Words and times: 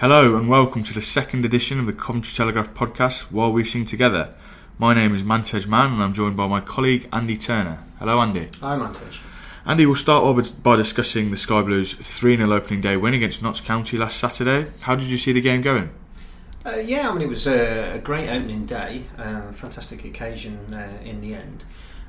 Hello 0.00 0.36
and 0.36 0.48
welcome 0.48 0.84
to 0.84 0.94
the 0.94 1.02
second 1.02 1.44
edition 1.44 1.80
of 1.80 1.86
the 1.86 1.92
Coventry 1.92 2.32
Telegraph 2.32 2.72
podcast 2.72 3.32
While 3.32 3.52
We 3.52 3.64
Sing 3.64 3.84
Together. 3.84 4.32
My 4.78 4.94
name 4.94 5.12
is 5.12 5.24
Mantej 5.24 5.66
Mann 5.66 5.92
and 5.92 6.00
I'm 6.00 6.14
joined 6.14 6.36
by 6.36 6.46
my 6.46 6.60
colleague 6.60 7.08
Andy 7.12 7.36
Turner. 7.36 7.82
Hello 7.98 8.20
Andy. 8.20 8.48
Hi, 8.60 8.76
Mantej. 8.76 9.18
Andy, 9.66 9.86
we'll 9.86 9.96
start 9.96 10.22
off 10.22 10.62
by 10.62 10.76
discussing 10.76 11.32
the 11.32 11.36
Sky 11.36 11.62
Blues 11.62 11.94
3 11.94 12.36
0 12.36 12.52
opening 12.52 12.80
day 12.80 12.96
win 12.96 13.12
against 13.12 13.42
Notts 13.42 13.60
County 13.60 13.98
last 13.98 14.18
Saturday. 14.18 14.70
How 14.82 14.94
did 14.94 15.08
you 15.08 15.18
see 15.18 15.32
the 15.32 15.40
game 15.40 15.62
going? 15.62 15.90
Uh, 16.64 16.76
yeah, 16.76 17.10
I 17.10 17.12
mean, 17.12 17.22
it 17.22 17.28
was 17.28 17.48
a, 17.48 17.94
a 17.94 17.98
great 17.98 18.28
opening 18.28 18.66
day, 18.66 19.02
um, 19.16 19.52
fantastic 19.52 20.04
occasion 20.04 20.74
uh, 20.74 20.96
in 21.04 21.20
the 21.20 21.34
end. 21.34 21.64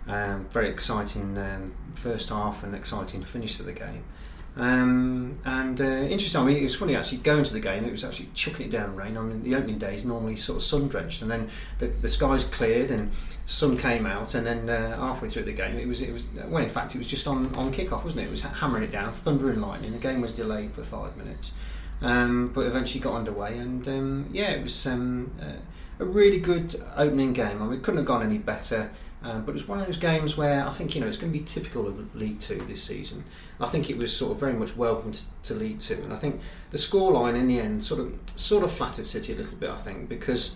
Um, 0.08 0.45
very 0.52 0.70
exciting 0.70 1.36
um, 1.40 1.73
first 1.95 2.30
half 2.30 2.64
and 2.64 2.76
exciting 2.76 3.23
finish 3.23 3.58
to 3.58 3.64
the 3.64 3.73
game. 3.73 4.03
Um, 4.59 5.40
and 5.45 5.80
uh, 5.80 5.86
interesting, 5.86 6.41
I 6.41 6.44
mean, 6.44 6.58
it 6.58 6.63
was 6.63 6.76
funny 6.76 6.94
actually 6.94 7.20
going 7.20 7.45
to 7.45 7.54
the 7.54 7.62
game, 7.62 7.86
it 7.86 7.91
was 7.91 8.04
actually 8.04 8.27
chucking 8.34 8.66
it 8.66 8.72
down 8.72 8.94
rain. 8.94 9.16
I 9.16 9.22
mean, 9.22 9.41
the 9.41 9.55
opening 9.55 9.77
day 9.77 9.95
is 9.95 10.04
normally 10.04 10.36
sort 10.36 10.58
of 10.58 10.63
sun 10.63 10.89
drenched, 10.89 11.22
and 11.22 11.31
then 11.31 11.50
the, 11.78 11.88
the 11.88 12.09
skies 12.09 12.44
cleared 12.44 12.92
and 12.92 13.09
sun 13.45 13.78
came 13.78 14.06
out, 14.06 14.36
and 14.36 14.45
then 14.45 14.69
uh, 14.69 14.97
halfway 14.97 15.30
through 15.30 15.44
the 15.44 15.53
game, 15.53 15.78
it 15.78 15.88
was, 15.88 16.02
it 16.02 16.11
was 16.11 16.25
well, 16.47 16.61
in 16.61 16.69
fact, 16.69 16.94
it 16.94 16.97
was 16.97 17.08
just 17.08 17.25
on, 17.25 17.56
on 17.56 17.72
kick 17.72 17.94
off, 17.94 18.03
wasn't 18.03 18.22
it? 18.22 18.25
It 18.25 18.31
was 18.31 18.42
hammering 18.42 18.84
it 18.84 18.92
down, 18.92 19.14
thunder 19.14 19.50
and 19.50 19.61
lightning. 19.61 19.94
The 19.94 19.97
game 19.97 20.19
was 20.19 20.34
delayed 20.34 20.73
for 20.73 20.84
five 20.84 21.16
minutes. 21.16 21.53
Um, 22.02 22.52
but 22.53 22.66
eventually 22.66 23.02
got 23.02 23.14
underway, 23.14 23.58
and 23.58 23.88
um, 23.88 24.30
yeah, 24.34 24.52
it 24.52 24.64
was 24.64 24.88
um, 24.88 25.31
uh, 25.41 25.53
a 26.00 26.06
really 26.06 26.39
good 26.39 26.75
opening 26.97 27.31
game. 27.31 27.62
I 27.62 27.66
mean, 27.66 27.80
it 27.80 27.84
couldn't 27.84 28.00
have 28.00 28.06
gone 28.06 28.23
any 28.23 28.38
better. 28.38 28.91
Um, 29.22 29.44
but 29.44 29.52
it 29.52 29.56
was 29.56 29.67
one 29.67 29.80
of 29.80 29.86
those 29.86 29.98
games 29.98 30.38
where 30.38 30.66
I 30.66 30.72
think 30.72 30.95
you 30.95 31.02
know 31.02 31.08
it's 31.08 31.17
going 31.17 31.34
to 31.34 31.38
be 31.38 31.44
typical 31.44 31.88
of 31.88 32.16
League 32.16 32.39
Two 32.39 32.56
this 32.67 32.81
season. 32.81 33.25
I 33.59 33.67
think 33.67 33.89
it 33.89 33.98
was 33.98 34.16
sort 34.16 34.31
of 34.31 34.39
very 34.39 34.53
much 34.53 34.78
welcome 34.78 35.12
to, 35.12 35.22
to 35.44 35.53
League 35.56 35.80
Two, 35.80 36.00
and 36.03 36.14
I 36.14 36.16
think 36.16 36.39
the 36.72 36.78
scoreline 36.78 37.36
in 37.36 37.47
the 37.47 37.59
end 37.59 37.84
sort 37.84 38.00
of 38.00 38.17
sort 38.36 38.64
of 38.64 38.72
flattered 38.72 39.06
City 39.06 39.34
a 39.34 39.36
little 39.36 39.58
bit. 39.58 39.70
I 39.70 39.78
think 39.78 40.08
because 40.08 40.56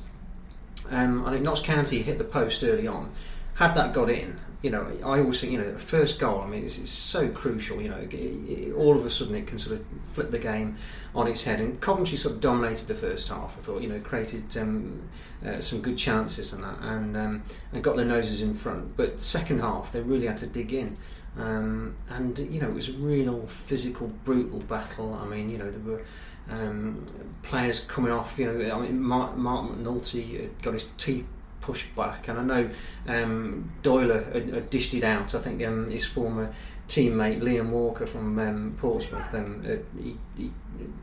um, 0.92 1.26
I 1.26 1.32
think 1.32 1.44
Notts 1.44 1.60
County 1.60 2.02
hit 2.02 2.18
the 2.18 2.24
post 2.24 2.64
early 2.64 2.88
on. 2.88 3.12
Had 3.56 3.76
that 3.76 3.94
got 3.94 4.10
in, 4.10 4.40
you 4.64 4.70
know, 4.70 4.88
I 5.04 5.20
always 5.20 5.42
think 5.42 5.52
you 5.52 5.60
know 5.60 5.70
the 5.70 5.78
first 5.78 6.22
goal. 6.22 6.40
I 6.40 6.48
mean, 6.48 6.64
it's, 6.64 6.80
it's 6.80 6.90
so 6.90 7.28
crucial. 7.28 7.82
You 7.82 7.90
know, 7.90 7.98
it, 7.98 8.14
it, 8.14 8.74
all 8.74 8.96
of 8.96 9.06
a 9.06 9.10
sudden 9.10 9.36
it 9.36 9.46
can 9.46 9.58
sort 9.58 9.78
of 9.78 9.86
flip 10.14 10.32
the 10.32 10.40
game 10.40 10.78
on 11.14 11.28
its 11.28 11.44
head. 11.44 11.60
And 11.60 11.80
Coventry 11.82 12.18
sort 12.18 12.36
of 12.36 12.42
dominated 12.42 12.88
the 12.88 12.96
first 12.96 13.28
half. 13.28 13.58
I 13.58 13.62
thought, 13.62 13.82
you 13.82 13.90
know, 13.90 14.00
created 14.00 14.58
um, 14.58 15.10
uh, 15.46 15.60
some 15.60 15.82
good 15.82 15.98
chances 15.98 16.54
and 16.54 16.64
that, 16.64 16.80
and 16.80 17.18
um, 17.18 17.44
and 17.74 17.84
got 17.84 17.98
their 17.98 18.06
noses 18.06 18.42
in 18.42 18.56
front. 18.56 18.96
But 18.96 19.20
second 19.20 19.60
half, 19.60 19.92
they 19.92 20.00
really 20.00 20.28
had 20.28 20.38
to 20.38 20.48
dig 20.48 20.72
in. 20.72 20.96
Um, 21.38 21.96
and 22.10 22.40
you 22.40 22.62
know, 22.62 22.70
it 22.70 22.74
was 22.74 22.88
a 22.88 22.94
real 22.94 23.46
physical, 23.48 24.08
brutal 24.24 24.60
battle. 24.60 25.14
I 25.22 25.26
mean, 25.26 25.50
you 25.50 25.58
know, 25.58 25.70
there 25.70 25.94
were. 25.94 26.04
Um, 26.50 27.06
players 27.42 27.86
coming 27.86 28.12
off, 28.12 28.38
you 28.38 28.52
know, 28.52 28.76
I 28.76 28.82
mean, 28.82 29.02
Marc, 29.02 29.38
Marc 29.38 29.72
McNulty 29.72 30.50
got 30.62 30.74
his 30.74 30.92
teeth 30.98 31.26
pushed 31.64 31.96
back, 31.96 32.28
and 32.28 32.40
I 32.40 32.44
know 32.44 32.70
um, 33.08 33.72
Doyle 33.82 34.10
had, 34.10 34.50
had, 34.50 34.70
dished 34.70 34.94
it 34.94 35.04
out. 35.04 35.34
I 35.34 35.40
think 35.40 35.64
um, 35.64 35.90
his 35.90 36.06
former 36.06 36.54
teammate 36.90 37.42
Liam 37.42 37.70
Walker 37.70 38.06
from 38.06 38.38
um, 38.38 38.76
Portsmouth, 38.78 39.34
um, 39.34 39.64
uh, 39.66 39.78
he, 40.00 40.18
he, 40.38 40.52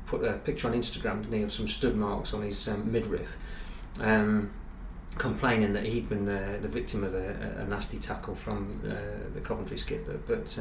put 0.04 0.22
a 0.24 0.34
picture 0.34 0.68
on 0.68 0.74
Instagram 0.74 1.22
didn't 1.22 1.32
he, 1.32 1.42
of 1.42 1.52
some 1.52 1.66
stud 1.66 1.94
marks 1.94 2.34
on 2.34 2.42
his 2.42 2.68
um, 2.68 2.92
midriff, 2.92 3.36
um, 4.00 4.50
complaining 5.16 5.72
that 5.72 5.84
he'd 5.84 6.08
been 6.08 6.26
the, 6.26 6.58
the 6.60 6.68
victim 6.68 7.04
of 7.04 7.14
a, 7.14 7.62
a, 7.62 7.64
nasty 7.66 7.98
tackle 7.98 8.34
from 8.34 8.68
uh, 8.84 8.94
the 9.34 9.40
Coventry 9.40 9.78
skipper. 9.78 10.20
But 10.28 10.58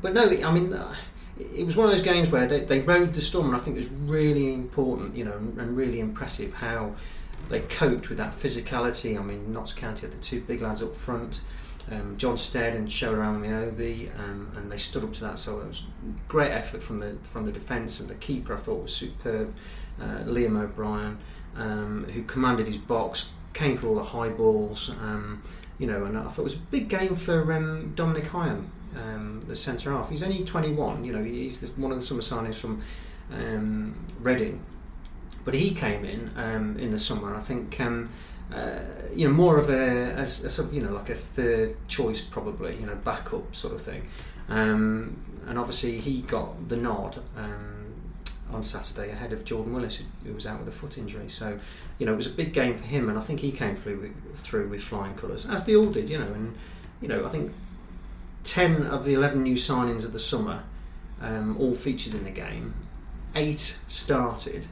but 0.00 0.14
no, 0.14 0.30
I 0.30 0.52
mean. 0.52 0.72
Uh, 0.72 0.94
it 1.38 1.66
was 1.66 1.76
one 1.76 1.86
of 1.86 1.92
those 1.92 2.02
games 2.02 2.30
where 2.30 2.46
they, 2.46 2.60
they 2.60 2.80
rode 2.80 3.12
the 3.12 3.20
storm, 3.20 3.48
and 3.48 3.56
I 3.56 3.58
think 3.58 3.76
it 3.76 3.80
was 3.80 3.90
really 3.90 4.54
important, 4.54 5.14
you 5.14 5.24
know, 5.24 5.34
and 5.34 5.76
really 5.76 6.00
impressive 6.00 6.54
how 6.54 6.94
they 7.48 7.60
coped 7.60 8.08
with 8.08 8.18
that 8.18 8.32
physicality. 8.32 9.18
I 9.18 9.22
mean, 9.22 9.52
Notts 9.52 9.72
County 9.72 10.02
had 10.02 10.12
the 10.12 10.22
two 10.22 10.40
big 10.40 10.62
lads 10.62 10.82
up 10.82 10.94
front, 10.94 11.42
um, 11.90 12.16
Jon 12.16 12.36
Stead 12.36 12.74
and 12.74 12.88
Shola 12.88 13.18
Ameobi, 13.18 14.10
um, 14.18 14.52
and 14.56 14.70
they 14.70 14.76
stood 14.76 15.04
up 15.04 15.12
to 15.14 15.20
that. 15.22 15.38
So 15.38 15.60
it 15.60 15.66
was 15.66 15.86
great 16.28 16.50
effort 16.50 16.82
from 16.82 17.00
the 17.00 17.16
from 17.22 17.46
the 17.46 17.52
defence, 17.52 18.00
and 18.00 18.08
the 18.08 18.14
keeper 18.16 18.54
I 18.54 18.58
thought 18.58 18.82
was 18.82 18.94
superb, 18.94 19.54
uh, 20.00 20.24
Liam 20.24 20.60
O'Brien, 20.60 21.18
um, 21.56 22.04
who 22.12 22.22
commanded 22.24 22.66
his 22.66 22.78
box, 22.78 23.32
came 23.54 23.76
for 23.76 23.88
all 23.88 23.94
the 23.94 24.02
high 24.02 24.30
balls, 24.30 24.90
um, 25.02 25.42
you 25.78 25.86
know, 25.86 26.04
and 26.04 26.18
I 26.18 26.22
thought 26.22 26.40
it 26.40 26.44
was 26.44 26.54
a 26.54 26.58
big 26.58 26.88
game 26.88 27.14
for 27.16 27.52
um, 27.52 27.92
Dominic 27.94 28.24
Hyam. 28.24 28.66
Um, 28.96 29.42
the 29.42 29.54
centre 29.54 29.92
half. 29.92 30.08
He's 30.08 30.22
only 30.22 30.42
21. 30.42 31.04
You 31.04 31.12
know, 31.12 31.22
he's 31.22 31.60
this, 31.60 31.76
one 31.76 31.92
of 31.92 31.98
the 31.98 32.04
summer 32.04 32.22
signings 32.22 32.54
from 32.54 32.82
Reading, 34.20 34.62
but 35.46 35.54
he 35.54 35.72
came 35.72 36.04
in 36.04 36.30
um, 36.36 36.76
in 36.76 36.90
the 36.90 36.98
summer. 36.98 37.34
I 37.34 37.40
think 37.40 37.80
um, 37.80 38.10
uh, 38.52 38.80
you 39.14 39.26
know 39.26 39.32
more 39.32 39.58
of 39.58 39.70
a 39.70 40.12
as 40.12 40.38
sort 40.52 40.68
of 40.68 40.74
you 40.74 40.82
know 40.82 40.92
like 40.92 41.08
a 41.08 41.14
third 41.14 41.76
choice 41.88 42.20
probably 42.20 42.76
you 42.76 42.84
know 42.84 42.96
backup 42.96 43.54
sort 43.54 43.72
of 43.72 43.80
thing, 43.80 44.02
um, 44.48 45.16
and 45.46 45.56
obviously 45.56 46.00
he 46.00 46.20
got 46.22 46.68
the 46.68 46.76
nod 46.76 47.18
um, 47.36 47.94
on 48.52 48.62
Saturday 48.62 49.10
ahead 49.10 49.32
of 49.32 49.44
Jordan 49.44 49.72
Willis 49.72 50.02
who, 50.24 50.34
was 50.34 50.46
out 50.46 50.58
with 50.58 50.68
a 50.68 50.72
foot 50.72 50.98
injury. 50.98 51.28
So 51.28 51.58
you 51.98 52.06
know 52.06 52.12
it 52.12 52.16
was 52.16 52.26
a 52.26 52.30
big 52.30 52.52
game 52.52 52.76
for 52.76 52.84
him, 52.84 53.08
and 53.08 53.16
I 53.16 53.22
think 53.22 53.38
he 53.38 53.52
came 53.52 53.76
through 53.76 54.00
with, 54.00 54.36
through 54.36 54.68
with 54.68 54.82
flying 54.82 55.14
colours 55.14 55.46
as 55.46 55.64
they 55.64 55.76
all 55.76 55.86
did. 55.86 56.10
You 56.10 56.18
know, 56.18 56.32
and 56.32 56.56
you 57.00 57.06
know 57.06 57.24
I 57.24 57.28
think 57.28 57.52
ten 58.42 58.82
of 58.82 59.04
the 59.04 59.14
eleven 59.14 59.44
new 59.44 59.54
signings 59.54 60.04
of 60.04 60.12
the 60.12 60.18
summer 60.18 60.64
um, 61.22 61.56
all 61.56 61.76
featured 61.76 62.14
in 62.14 62.24
the 62.24 62.30
game. 62.32 62.74
Eight 63.36 63.78
started. 63.86 64.66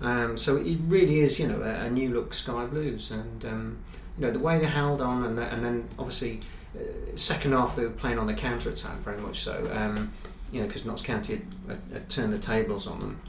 Um, 0.00 0.36
so 0.36 0.56
it 0.56 0.78
really 0.88 1.20
is, 1.20 1.40
you 1.40 1.46
know, 1.46 1.62
a, 1.62 1.86
a 1.86 1.90
new 1.90 2.10
look 2.10 2.34
Sky 2.34 2.66
Blues, 2.66 3.10
and 3.10 3.44
um, 3.46 3.78
you 4.18 4.26
know 4.26 4.30
the 4.30 4.38
way 4.38 4.58
they 4.58 4.66
held 4.66 5.00
on, 5.00 5.24
and, 5.24 5.38
the, 5.38 5.42
and 5.42 5.64
then 5.64 5.88
obviously 5.98 6.40
uh, 6.76 6.80
second 7.14 7.52
half 7.52 7.76
they 7.76 7.84
were 7.84 7.90
playing 7.90 8.18
on 8.18 8.26
the 8.26 8.34
counter 8.34 8.68
attack 8.68 8.96
very 8.98 9.18
much 9.18 9.40
so. 9.40 9.70
Um, 9.72 10.12
you 10.52 10.60
know, 10.60 10.66
because 10.66 10.84
Notts 10.84 11.02
County 11.02 11.36
had, 11.36 11.46
had, 11.68 11.92
had, 11.92 12.08
turned 12.08 12.32
the 12.32 12.38
tables 12.38 12.86
on 12.86 13.00
them, 13.00 13.20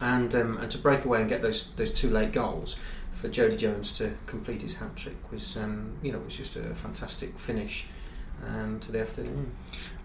and 0.00 0.34
um, 0.34 0.56
and 0.58 0.70
to 0.70 0.78
break 0.78 1.04
away 1.04 1.20
and 1.20 1.28
get 1.28 1.42
those 1.42 1.72
those 1.72 1.92
two 1.92 2.10
late 2.10 2.32
goals 2.32 2.78
for 3.18 3.28
Jodi 3.28 3.56
Jones 3.56 3.96
to 3.98 4.12
complete 4.26 4.62
his 4.62 4.78
hat 4.78 4.94
trick 4.94 5.16
was, 5.32 5.56
um, 5.56 5.96
you 6.02 6.12
know, 6.12 6.20
was 6.20 6.36
just 6.36 6.54
a 6.54 6.62
fantastic 6.74 7.36
finish 7.36 7.88
um, 8.46 8.78
to 8.80 8.92
the 8.92 9.00
afternoon. 9.00 9.52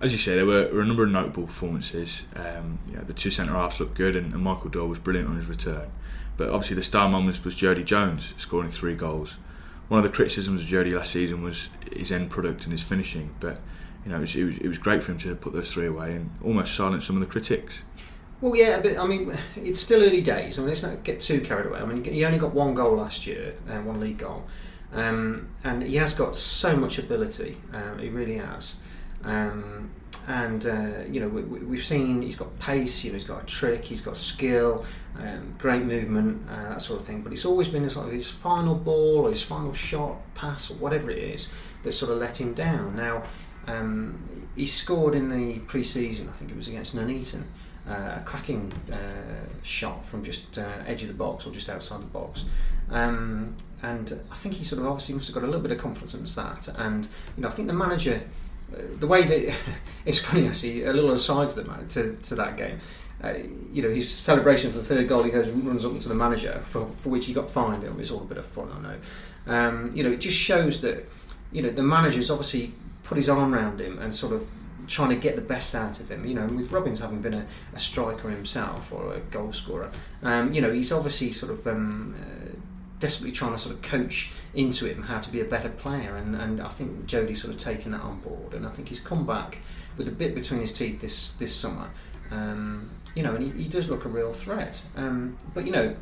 As 0.02 0.12
you 0.12 0.18
say, 0.18 0.36
there 0.36 0.46
were, 0.46 0.70
were 0.74 0.82
a 0.82 0.86
number 0.86 1.04
of 1.04 1.10
notable 1.10 1.46
performances. 1.46 2.24
Um, 2.36 2.80
you 2.88 2.96
know, 2.96 3.04
the 3.04 3.14
two 3.14 3.30
centre 3.30 3.54
halves 3.54 3.80
looked 3.80 3.96
good, 3.96 4.16
and, 4.16 4.34
and, 4.34 4.44
Michael 4.44 4.70
Doyle 4.70 4.88
was 4.88 5.00
brilliant 5.00 5.30
on 5.30 5.38
his 5.38 5.48
return. 5.48 5.90
But 6.36 6.50
obviously, 6.50 6.76
the 6.76 6.84
star 6.84 7.08
moment 7.10 7.44
was 7.44 7.56
Jodi 7.56 7.84
Jones 7.84 8.34
scoring 8.38 8.72
three 8.72 8.96
goals. 8.96 9.38
One 9.88 10.00
of 10.00 10.04
the 10.04 10.16
criticisms 10.16 10.62
of 10.62 10.68
Jodi 10.68 10.92
last 10.92 11.12
season 11.12 11.42
was 11.42 11.70
his 11.92 12.12
end 12.12 12.30
product 12.30 12.64
and 12.64 12.72
his 12.72 12.82
finishing. 12.82 13.34
But 13.40 13.60
you 14.06 14.12
know, 14.12 14.18
it 14.18 14.22
was, 14.22 14.36
it 14.36 14.44
was, 14.44 14.58
it 14.58 14.68
was 14.68 14.78
great 14.78 15.04
for 15.04 15.12
him 15.12 15.18
to 15.20 15.36
put 15.36 15.54
those 15.54 15.72
three 15.72 15.88
away 15.88 16.16
and 16.16 16.30
almost 16.44 16.76
silence 16.76 17.06
some 17.06 17.16
of 17.16 17.22
the 17.22 17.28
critics. 17.28 17.84
Well, 18.42 18.58
yeah, 18.58 18.82
but 18.82 18.98
I 18.98 19.08
mean, 19.08 19.34
it's 19.56 19.80
still 19.80 20.04
early 20.04 20.22
days. 20.22 20.58
I 20.58 20.62
mean, 20.62 20.70
let's 20.70 20.84
not 20.84 21.04
get 21.04 21.22
too 21.22 21.40
carried 21.40 21.68
away. 21.68 21.80
I 21.80 21.86
mean, 21.86 22.04
he 22.04 22.26
only 22.26 22.38
got 22.40 22.54
one 22.54 22.74
goal 22.74 22.98
last 22.98 23.26
year, 23.26 23.56
uh, 23.70 23.80
one 23.82 24.00
league 24.00 24.18
goal. 24.18 24.46
Um, 24.94 25.50
and 25.64 25.84
he 25.84 25.96
has 25.96 26.14
got 26.14 26.36
so 26.36 26.76
much 26.76 27.00
ability. 27.00 27.58
Um, 27.74 28.00
he 28.00 28.10
really 28.10 28.38
has. 28.38 28.76
Um, 29.24 29.90
and 30.28 30.66
uh, 30.66 31.04
you 31.10 31.20
know 31.20 31.28
we, 31.28 31.78
have 31.78 31.86
seen 31.86 32.22
he's 32.22 32.38
got 32.38 32.58
pace. 32.60 33.04
You 33.04 33.12
know 33.12 33.18
he's 33.18 33.28
got 33.28 33.44
a 33.44 33.46
trick. 33.46 33.84
He's 33.84 34.02
got 34.02 34.16
skill, 34.16 34.86
um, 35.18 35.56
great 35.58 35.84
movement, 35.84 36.48
uh, 36.50 36.70
that 36.70 36.82
sort 36.82 37.00
of 37.00 37.06
thing. 37.06 37.22
But 37.22 37.34
it's 37.34 37.46
always 37.46 37.68
been 37.68 37.84
his, 37.84 38.32
final 38.32 38.76
ball 38.76 39.26
or 39.26 39.30
his 39.30 39.42
final 39.42 39.74
shot, 39.74 40.18
pass, 40.36 40.72
or 40.72 40.76
whatever 40.76 41.10
it 41.12 41.18
is 41.18 41.52
that 41.84 41.94
sort 41.94 42.12
of 42.12 42.20
let 42.20 42.40
him 42.40 42.54
down. 42.54 42.96
Now 42.96 43.24
um, 43.68 44.48
he 44.56 44.66
scored 44.66 45.16
in 45.16 45.30
the 45.30 45.60
pre-season. 45.60 46.30
I 46.30 46.32
think 46.34 46.52
it 46.52 46.58
was 46.58 46.68
against 46.68 46.96
Nuneaton. 46.96 47.44
Uh, 47.86 48.16
a 48.16 48.24
cracking 48.26 48.72
uh, 48.90 49.46
shot 49.62 50.06
from 50.06 50.24
just 50.24 50.58
uh, 50.58 50.72
edge 50.88 51.02
of 51.02 51.10
the 51.10 51.14
box 51.14 51.46
or 51.46 51.52
just 51.52 51.68
outside 51.68 52.00
the 52.00 52.06
box. 52.06 52.46
Um, 52.90 53.58
and 53.84 54.20
I 54.32 54.36
think 54.36 54.56
he 54.56 54.64
sort 54.64 54.82
of 54.82 54.88
obviously 54.88 55.14
must 55.16 55.28
have 55.28 55.36
got 55.36 55.44
a 55.44 55.48
little 55.48 55.62
bit 55.62 55.72
of 55.72 55.78
confidence 55.78 56.14
in 56.14 56.44
that. 56.44 56.68
And 56.78 57.08
you 57.36 57.44
know, 57.44 57.50
I 57.50 57.52
think 57.52 57.68
the 57.68 57.74
manager, 57.74 58.24
uh, 58.74 58.78
the 58.94 59.08
way 59.08 59.24
that 59.24 59.56
it's 60.06 60.20
funny 60.20 60.48
actually, 60.48 60.86
a 60.86 60.94
little 60.94 61.12
aside 61.12 61.50
to, 61.50 61.62
the, 61.62 61.86
to, 61.90 62.16
to 62.16 62.36
that 62.36 62.58
game. 62.58 62.80
uh, 63.24 63.34
you 63.72 63.82
know, 63.82 63.90
his 63.90 64.10
celebration 64.10 64.72
for 64.72 64.80
the 64.80 64.84
third 64.84 65.08
goal, 65.08 65.24
he 65.24 65.32
goes 65.32 65.50
runs 65.52 65.86
up 65.86 66.00
to 66.00 66.10
the 66.10 66.16
manager 66.16 66.62
for, 66.66 66.86
for 66.98 67.10
which 67.10 67.26
he 67.26 67.34
got 67.34 67.52
fined. 67.52 67.84
It 67.84 67.96
was 67.96 68.10
all 68.10 68.22
a 68.22 68.26
bit 68.26 68.38
of 68.38 68.46
fun, 68.46 68.70
I 68.72 68.82
know. 68.82 68.98
Um, 69.46 69.92
you 69.94 70.04
know, 70.04 70.12
it 70.12 70.22
just 70.22 70.38
shows 70.38 70.82
that 70.82 71.06
you 71.52 71.62
know 71.62 71.70
the 71.70 71.84
manager's 71.84 72.32
obviously 72.32 72.74
put 73.04 73.18
his 73.18 73.30
arm 73.30 73.54
around 73.54 73.80
him 73.82 74.00
and 74.00 74.14
sort 74.14 74.34
of 74.34 74.48
trying 74.88 75.10
to 75.10 75.16
get 75.16 75.36
the 75.36 75.42
best 75.42 75.76
out 75.76 76.00
of 76.00 76.10
him. 76.10 76.26
You 76.26 76.36
know, 76.36 76.46
with 76.48 76.72
Robins 76.72 77.00
having 77.00 77.22
been 77.22 77.34
a, 77.34 77.46
a 77.74 77.80
striker 77.80 78.30
himself 78.30 78.92
or 78.92 79.16
a 79.16 79.20
goal 79.20 79.52
scorer, 79.52 79.92
um, 80.22 80.54
you 80.54 80.62
know, 80.62 80.72
he's 80.72 80.92
obviously 80.92 81.32
sort 81.32 81.52
of 81.52 81.68
um, 81.68 82.16
uh, 82.18 82.53
desperately 83.04 83.34
trying 83.34 83.52
to 83.52 83.58
sort 83.58 83.76
of 83.76 83.82
coach 83.82 84.32
into 84.54 84.86
him 84.86 85.04
how 85.04 85.20
to 85.20 85.30
be 85.30 85.42
a 85.42 85.46
better 85.46 85.68
player. 85.68 86.16
And, 86.16 86.38
and 86.38 86.62
I 86.62 86.70
think 86.70 87.06
Jodi's 87.06 87.42
sort 87.42 87.54
of 87.54 87.60
taken 87.60 87.92
that 87.92 88.00
on 88.00 88.22
board, 88.22 88.54
and 88.54 88.66
I 88.66 88.70
think 88.70 88.88
he's 88.88 89.02
come 89.02 89.26
back 89.26 89.58
with 89.98 90.08
a 90.08 90.12
bit 90.12 90.34
between 90.34 90.62
his 90.62 90.72
teeth 90.72 91.02
this 91.02 91.34
this 91.34 91.54
summer. 91.54 91.90
Um, 92.32 92.90
you 93.14 93.22
know, 93.22 93.36
and 93.36 93.44
he, 93.44 93.64
he, 93.64 93.70
does 93.70 93.90
look 93.90 94.06
a 94.06 94.10
real 94.10 94.34
threat. 94.34 94.82
Um, 94.96 95.38
but 95.54 95.66
you 95.66 95.72
know, 95.72 95.96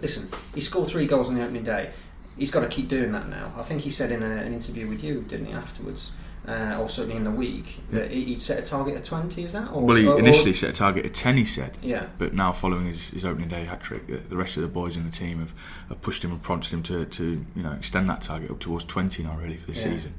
listen, 0.00 0.30
he 0.54 0.60
scored 0.62 0.88
three 0.88 1.06
goals 1.06 1.28
on 1.28 1.34
the 1.34 1.44
opening 1.44 1.62
day. 1.62 1.90
He's 2.38 2.50
got 2.50 2.60
to 2.60 2.68
keep 2.68 2.88
doing 2.88 3.12
that 3.12 3.28
now. 3.28 3.52
I 3.56 3.62
think 3.62 3.82
he 3.82 3.90
said 3.90 4.10
in 4.10 4.22
a, 4.22 4.30
an 4.30 4.54
interview 4.54 4.88
with 4.88 5.04
you, 5.04 5.20
didn't 5.28 5.46
he, 5.46 5.52
afterwards? 5.52 6.14
Uh, 6.46 6.78
or 6.80 6.88
certainly 6.88 7.16
in 7.16 7.24
the 7.24 7.30
week, 7.30 7.80
that 7.90 8.10
he'd 8.10 8.42
set 8.42 8.58
a 8.58 8.62
target 8.62 8.96
of 8.96 9.02
20, 9.02 9.44
is 9.44 9.52
that? 9.54 9.70
Or, 9.72 9.82
well, 9.82 9.96
he 9.96 10.06
or, 10.06 10.18
initially 10.18 10.52
set 10.52 10.70
a 10.70 10.72
target 10.72 11.06
of 11.06 11.12
10, 11.12 11.36
he 11.36 11.44
said. 11.44 11.76
Yeah. 11.82 12.06
But 12.18 12.34
now, 12.34 12.52
following 12.52 12.86
his, 12.86 13.10
his 13.10 13.24
opening 13.24 13.48
day 13.48 13.64
hat 13.64 13.82
trick, 13.82 14.06
the 14.28 14.36
rest 14.36 14.56
of 14.56 14.62
the 14.62 14.68
boys 14.68 14.96
in 14.96 15.04
the 15.04 15.10
team 15.10 15.38
have, 15.40 15.52
have 15.88 16.02
pushed 16.02 16.22
him 16.22 16.32
and 16.32 16.42
prompted 16.42 16.72
him 16.72 16.82
to, 16.84 17.04
to 17.06 17.44
you 17.54 17.62
know 17.62 17.72
extend 17.72 18.08
that 18.10 18.20
target 18.20 18.50
up 18.50 18.60
towards 18.60 18.84
20 18.84 19.22
now, 19.22 19.36
really, 19.38 19.56
for 19.56 19.70
the 19.70 19.76
yeah. 19.76 19.84
season. 19.84 20.14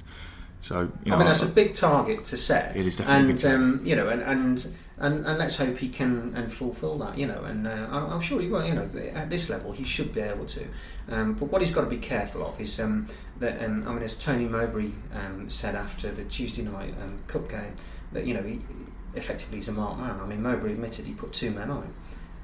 So, 0.61 0.91
you 1.03 1.11
know, 1.11 1.17
I 1.17 1.19
mean, 1.19 1.27
that's 1.27 1.43
a 1.43 1.47
big 1.47 1.75
target 1.75 2.23
to 2.23 2.37
set. 2.37 2.75
It 2.75 2.87
is 2.87 2.97
definitely 2.97 3.31
and, 3.31 3.45
um, 3.45 3.85
you 3.85 3.95
know, 3.95 4.09
and, 4.09 4.23
and 4.23 4.75
and, 4.97 5.25
and 5.25 5.37
let's 5.37 5.57
hope 5.57 5.77
he 5.77 5.89
can 5.89 6.33
and 6.35 6.51
fulfil 6.51 6.97
that, 6.99 7.17
you 7.17 7.27
know. 7.27 7.43
And 7.43 7.67
uh, 7.67 7.87
I'm 7.91 8.21
sure 8.21 8.41
he 8.41 8.47
will. 8.47 8.65
You 8.65 8.73
know, 8.73 8.89
at 9.13 9.29
this 9.29 9.49
level, 9.49 9.73
he 9.73 9.83
should 9.83 10.13
be 10.13 10.21
able 10.21 10.45
to. 10.45 10.65
Um, 11.09 11.33
but 11.33 11.45
what 11.45 11.61
he's 11.61 11.73
got 11.73 11.81
to 11.81 11.89
be 11.89 11.97
careful 11.97 12.45
of 12.45 12.59
is 12.59 12.79
um, 12.79 13.07
that. 13.39 13.61
Um, 13.63 13.87
I 13.87 13.93
mean, 13.93 14.03
as 14.03 14.17
Tony 14.17 14.45
Mowbray 14.45 14.91
um, 15.13 15.49
said 15.49 15.75
after 15.75 16.11
the 16.11 16.23
Tuesday 16.23 16.63
night 16.63 16.93
um, 17.01 17.19
cup 17.27 17.49
game, 17.49 17.75
that 18.13 18.25
you 18.25 18.33
know, 18.33 18.43
he, 18.43 18.61
effectively 19.15 19.57
he's 19.57 19.67
a 19.67 19.73
marked 19.73 19.99
man. 19.99 20.19
I 20.19 20.25
mean, 20.25 20.41
Mowbray 20.41 20.71
admitted 20.71 21.05
he 21.05 21.13
put 21.13 21.33
two 21.33 21.51
men 21.51 21.69
on 21.69 21.83
him. 21.83 21.93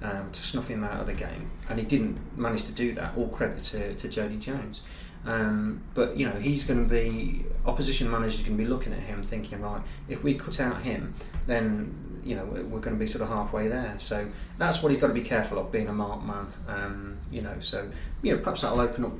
Um, 0.03 0.31
to 0.31 0.41
snuff 0.41 0.67
him 0.67 0.83
out 0.83 0.99
of 0.99 1.05
the 1.05 1.13
game, 1.13 1.51
and 1.69 1.77
he 1.77 1.85
didn't 1.85 2.35
manage 2.35 2.63
to 2.63 2.71
do 2.71 2.95
that. 2.95 3.15
All 3.15 3.27
credit 3.27 3.59
to, 3.59 3.93
to 3.93 4.09
Jodi 4.09 4.37
Jones. 4.37 4.81
Um, 5.25 5.83
but 5.93 6.17
you 6.17 6.25
know 6.25 6.33
he's 6.39 6.65
going 6.65 6.83
to 6.83 6.89
be 6.89 7.45
opposition 7.65 8.09
managers 8.09 8.41
going 8.41 8.57
to 8.57 8.63
be 8.63 8.67
looking 8.67 8.93
at 8.93 8.99
him, 8.99 9.21
thinking, 9.21 9.61
right, 9.61 9.81
if 10.09 10.23
we 10.23 10.33
cut 10.33 10.59
out 10.59 10.81
him, 10.81 11.13
then 11.45 12.21
you 12.23 12.35
know 12.35 12.45
we're, 12.45 12.79
going 12.79 12.95
to 12.95 12.99
be 12.99 13.07
sort 13.07 13.21
of 13.21 13.29
halfway 13.29 13.67
there. 13.67 13.95
So 13.97 14.27
that's 14.57 14.81
what 14.81 14.91
he's 14.91 14.99
got 14.99 15.07
to 15.07 15.13
be 15.13 15.21
careful 15.21 15.59
of, 15.59 15.71
being 15.71 15.87
a 15.87 15.93
marked 15.93 16.25
man. 16.25 16.47
Um, 16.67 17.17
you 17.31 17.41
know, 17.41 17.59
so 17.59 17.89
you 18.21 18.33
know 18.33 18.39
perhaps 18.39 18.61
that'll 18.61 18.81
open 18.81 19.05
up 19.05 19.13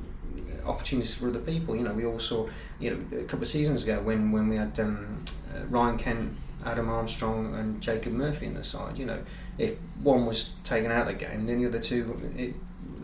opportunities 0.64 1.14
for 1.14 1.28
other 1.28 1.40
people. 1.40 1.76
You 1.76 1.82
know, 1.82 1.92
we 1.92 2.04
all 2.04 2.18
saw 2.18 2.48
you 2.80 2.90
know 2.90 3.18
a 3.18 3.24
couple 3.24 3.42
of 3.42 3.48
seasons 3.48 3.84
ago 3.84 4.00
when 4.00 4.32
when 4.32 4.48
we 4.48 4.56
had 4.56 4.78
um, 4.80 5.24
uh, 5.54 5.64
Ryan 5.66 5.98
Kent, 5.98 6.36
Adam 6.64 6.88
Armstrong, 6.88 7.54
and 7.54 7.80
Jacob 7.80 8.12
Murphy 8.12 8.46
in 8.46 8.54
the 8.54 8.64
side. 8.64 8.98
You 8.98 9.06
know, 9.06 9.22
if 9.58 9.76
one 10.02 10.26
was 10.26 10.52
taken 10.64 10.90
out 10.90 11.02
of 11.02 11.18
the 11.18 11.24
game, 11.24 11.46
then 11.46 11.60
the 11.60 11.68
other 11.68 11.80
two 11.80 12.32
it 12.36 12.54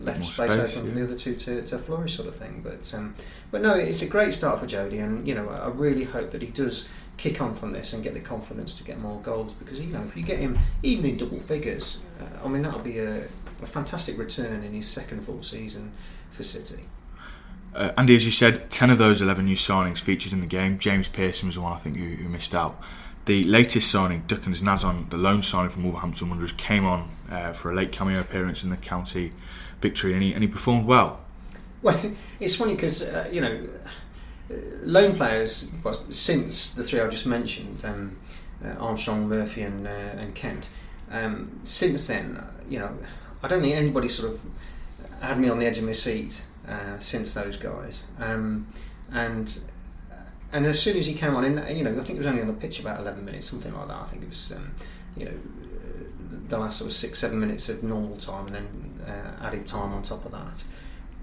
left 0.01 0.23
space, 0.25 0.51
space, 0.53 0.75
open 0.75 0.85
yeah. 0.85 0.91
for 0.91 0.99
the 0.99 1.03
other 1.03 1.17
two 1.17 1.35
to, 1.35 1.61
to 1.63 1.77
flourish, 1.77 2.15
sort 2.15 2.27
of 2.27 2.35
thing. 2.35 2.61
But 2.63 2.93
um, 2.93 3.15
but 3.51 3.61
no, 3.61 3.73
it's 3.73 4.01
a 4.01 4.07
great 4.07 4.33
start 4.33 4.59
for 4.59 4.65
Jodi, 4.65 4.99
and 4.99 5.27
you 5.27 5.35
know 5.35 5.49
I 5.49 5.67
really 5.67 6.03
hope 6.03 6.31
that 6.31 6.41
he 6.41 6.47
does 6.47 6.87
kick 7.17 7.41
on 7.41 7.53
from 7.53 7.73
this 7.73 7.91
and 7.91 8.01
get 8.01 8.13
the 8.13 8.19
confidence 8.19 8.73
to 8.73 8.83
get 8.83 8.97
more 8.97 9.19
goals 9.21 9.51
because 9.53 9.81
you 9.81 9.87
know 9.87 10.01
if 10.03 10.15
you 10.15 10.23
get 10.23 10.39
him 10.39 10.57
even 10.83 11.05
in 11.05 11.17
double 11.17 11.39
figures, 11.39 12.01
uh, 12.19 12.45
I 12.45 12.47
mean 12.47 12.61
that'll 12.61 12.79
be 12.79 12.99
a, 12.99 13.27
a, 13.61 13.65
fantastic 13.65 14.17
return 14.17 14.63
in 14.63 14.73
his 14.73 14.87
second 14.87 15.25
full 15.25 15.43
season 15.43 15.91
for 16.31 16.43
City. 16.43 16.83
Uh, 17.75 17.91
Andy, 17.97 18.15
as 18.15 18.25
you 18.25 18.31
said, 18.31 18.69
ten 18.69 18.89
of 18.89 18.97
those 18.97 19.21
eleven 19.21 19.45
new 19.45 19.55
signings 19.55 19.99
featured 19.99 20.33
in 20.33 20.41
the 20.41 20.47
game. 20.47 20.79
James 20.79 21.07
Pearson 21.07 21.47
was 21.47 21.55
the 21.55 21.61
one 21.61 21.73
I 21.73 21.77
think 21.77 21.97
who, 21.97 22.07
who 22.07 22.29
missed 22.29 22.55
out. 22.55 22.81
The 23.25 23.43
latest 23.43 23.91
signing, 23.91 24.23
Duckens 24.23 24.61
Nazon, 24.61 25.07
the 25.11 25.17
loan 25.17 25.43
signing 25.43 25.69
from 25.69 25.83
Wolverhampton 25.83 26.29
Wanderers, 26.29 26.53
came 26.53 26.83
on 26.83 27.09
uh, 27.29 27.53
for 27.53 27.69
a 27.69 27.75
late 27.75 27.91
cameo 27.91 28.19
appearance 28.19 28.63
in 28.63 28.71
the 28.71 28.77
county 28.77 29.31
victory, 29.81 30.13
and 30.13 30.23
he, 30.23 30.33
and 30.33 30.43
he 30.43 30.47
performed 30.47 30.85
well. 30.85 31.19
Well, 31.81 31.99
it's 32.39 32.55
funny 32.55 32.75
because 32.75 33.01
uh, 33.03 33.29
you 33.31 33.41
know 33.41 33.67
loan 34.83 35.15
players, 35.15 35.71
well, 35.83 35.93
since 36.09 36.73
the 36.73 36.83
three 36.83 36.99
I 36.99 37.07
just 37.07 37.25
mentioned, 37.25 37.83
um, 37.83 38.17
uh, 38.63 38.69
Armstrong, 38.79 39.27
Murphy, 39.27 39.61
and 39.61 39.87
uh, 39.87 39.89
and 39.89 40.33
Kent, 40.35 40.69
um, 41.11 41.59
since 41.63 42.07
then, 42.07 42.43
you 42.69 42.79
know, 42.79 42.97
I 43.43 43.47
don't 43.47 43.61
think 43.61 43.75
anybody 43.75 44.09
sort 44.09 44.33
of 44.33 44.41
had 45.21 45.39
me 45.39 45.49
on 45.49 45.59
the 45.59 45.65
edge 45.65 45.77
of 45.77 45.83
my 45.83 45.91
seat 45.91 46.45
uh, 46.67 46.99
since 46.99 47.33
those 47.33 47.57
guys. 47.57 48.05
Um, 48.19 48.67
and 49.11 49.63
and 50.51 50.65
as 50.65 50.81
soon 50.81 50.97
as 50.97 51.05
he 51.05 51.13
came 51.13 51.35
on, 51.35 51.45
in 51.45 51.77
you 51.77 51.83
know, 51.83 51.91
I 51.91 52.03
think 52.03 52.17
it 52.17 52.19
was 52.19 52.27
only 52.27 52.41
on 52.41 52.47
the 52.47 52.53
pitch 52.53 52.79
about 52.79 52.99
eleven 52.99 53.25
minutes, 53.25 53.49
something 53.49 53.73
like 53.73 53.87
that. 53.87 54.01
I 54.01 54.05
think 54.05 54.23
it 54.23 54.29
was, 54.29 54.51
um, 54.51 54.71
you 55.15 55.25
know, 55.25 55.33
the 56.49 56.57
last 56.57 56.79
sort 56.79 56.89
of 56.89 56.95
six, 56.95 57.19
seven 57.19 57.39
minutes 57.39 57.69
of 57.69 57.83
normal 57.83 58.17
time, 58.17 58.47
and 58.47 58.55
then 58.55 58.99
uh, 59.07 59.45
added 59.45 59.65
time 59.65 59.93
on 59.93 60.03
top 60.03 60.25
of 60.25 60.31
that. 60.31 60.63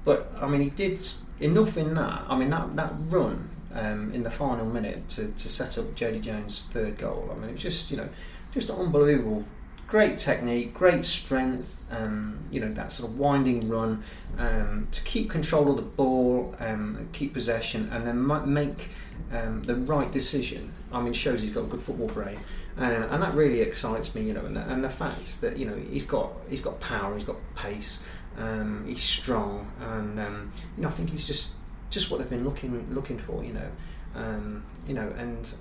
But 0.04 0.32
I 0.40 0.46
mean, 0.48 0.60
he 0.60 0.70
did 0.70 1.00
enough 1.40 1.76
in 1.76 1.94
that. 1.94 2.24
I 2.28 2.38
mean, 2.38 2.50
that 2.50 2.76
that 2.76 2.92
run 3.08 3.50
um, 3.74 4.12
in 4.12 4.22
the 4.22 4.30
final 4.30 4.66
minute 4.66 5.08
to, 5.10 5.28
to 5.28 5.48
set 5.48 5.78
up 5.78 5.94
Jodi 5.94 6.20
Jones' 6.20 6.68
third 6.70 6.98
goal. 6.98 7.28
I 7.30 7.34
mean, 7.34 7.50
it 7.50 7.52
was 7.52 7.62
just 7.62 7.90
you 7.90 7.96
know 7.96 8.08
just 8.52 8.70
unbelievable. 8.70 9.44
Great 9.86 10.18
technique, 10.18 10.74
great 10.74 11.04
strength. 11.04 11.84
Um, 11.90 12.40
you 12.50 12.60
know 12.60 12.72
that 12.72 12.90
sort 12.90 13.10
of 13.10 13.18
winding 13.18 13.68
run 13.68 14.02
um, 14.38 14.88
to 14.90 15.02
keep 15.02 15.30
control 15.30 15.70
of 15.70 15.76
the 15.76 15.82
ball, 15.82 16.54
um, 16.60 17.08
keep 17.12 17.34
possession, 17.34 17.88
and 17.92 18.06
then 18.06 18.52
make 18.52 18.90
um, 19.32 19.62
the 19.64 19.76
right 19.76 20.10
decision. 20.10 20.72
I 20.96 21.02
mean, 21.02 21.12
shows 21.12 21.42
he's 21.42 21.52
got 21.52 21.64
a 21.64 21.68
good 21.68 21.82
football 21.82 22.08
brain, 22.08 22.38
uh, 22.78 23.08
and 23.10 23.22
that 23.22 23.34
really 23.34 23.60
excites 23.60 24.14
me. 24.14 24.22
You 24.22 24.34
know, 24.34 24.44
and 24.44 24.56
the, 24.56 24.62
and 24.62 24.82
the 24.82 24.90
fact 24.90 25.40
that 25.40 25.56
you 25.56 25.66
know 25.66 25.76
he's 25.76 26.04
got 26.04 26.32
he's 26.48 26.60
got 26.60 26.80
power, 26.80 27.14
he's 27.14 27.24
got 27.24 27.36
pace. 27.54 28.02
Um, 28.38 28.84
he's 28.86 29.02
strong, 29.02 29.70
and 29.80 30.18
um, 30.20 30.52
you 30.76 30.82
know 30.82 30.88
I 30.88 30.92
think 30.92 31.10
he's 31.10 31.26
just 31.26 31.54
just 31.90 32.10
what 32.10 32.18
they've 32.18 32.30
been 32.30 32.44
looking 32.44 32.94
looking 32.94 33.18
for. 33.18 33.44
You 33.44 33.54
know, 33.54 33.70
um, 34.14 34.64
you 34.86 34.94
know, 34.94 35.12
and 35.16 35.54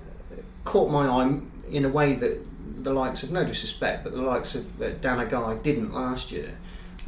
caught 0.64 0.90
my 0.90 1.08
eye 1.08 1.40
in 1.70 1.86
a 1.86 1.90
way 1.90 2.14
that 2.14 2.46
the 2.84 2.94
likes 2.94 3.24
of 3.24 3.32
no 3.32 3.44
disrespect, 3.46 4.04
but 4.04 4.14
the 4.14 4.22
likes 4.22 4.56
of 4.56 4.82
uh, 4.82 4.90
Dan 5.02 5.26
Agyei 5.26 5.62
didn't 5.64 5.94
last 5.94 6.32
year, 6.32 6.58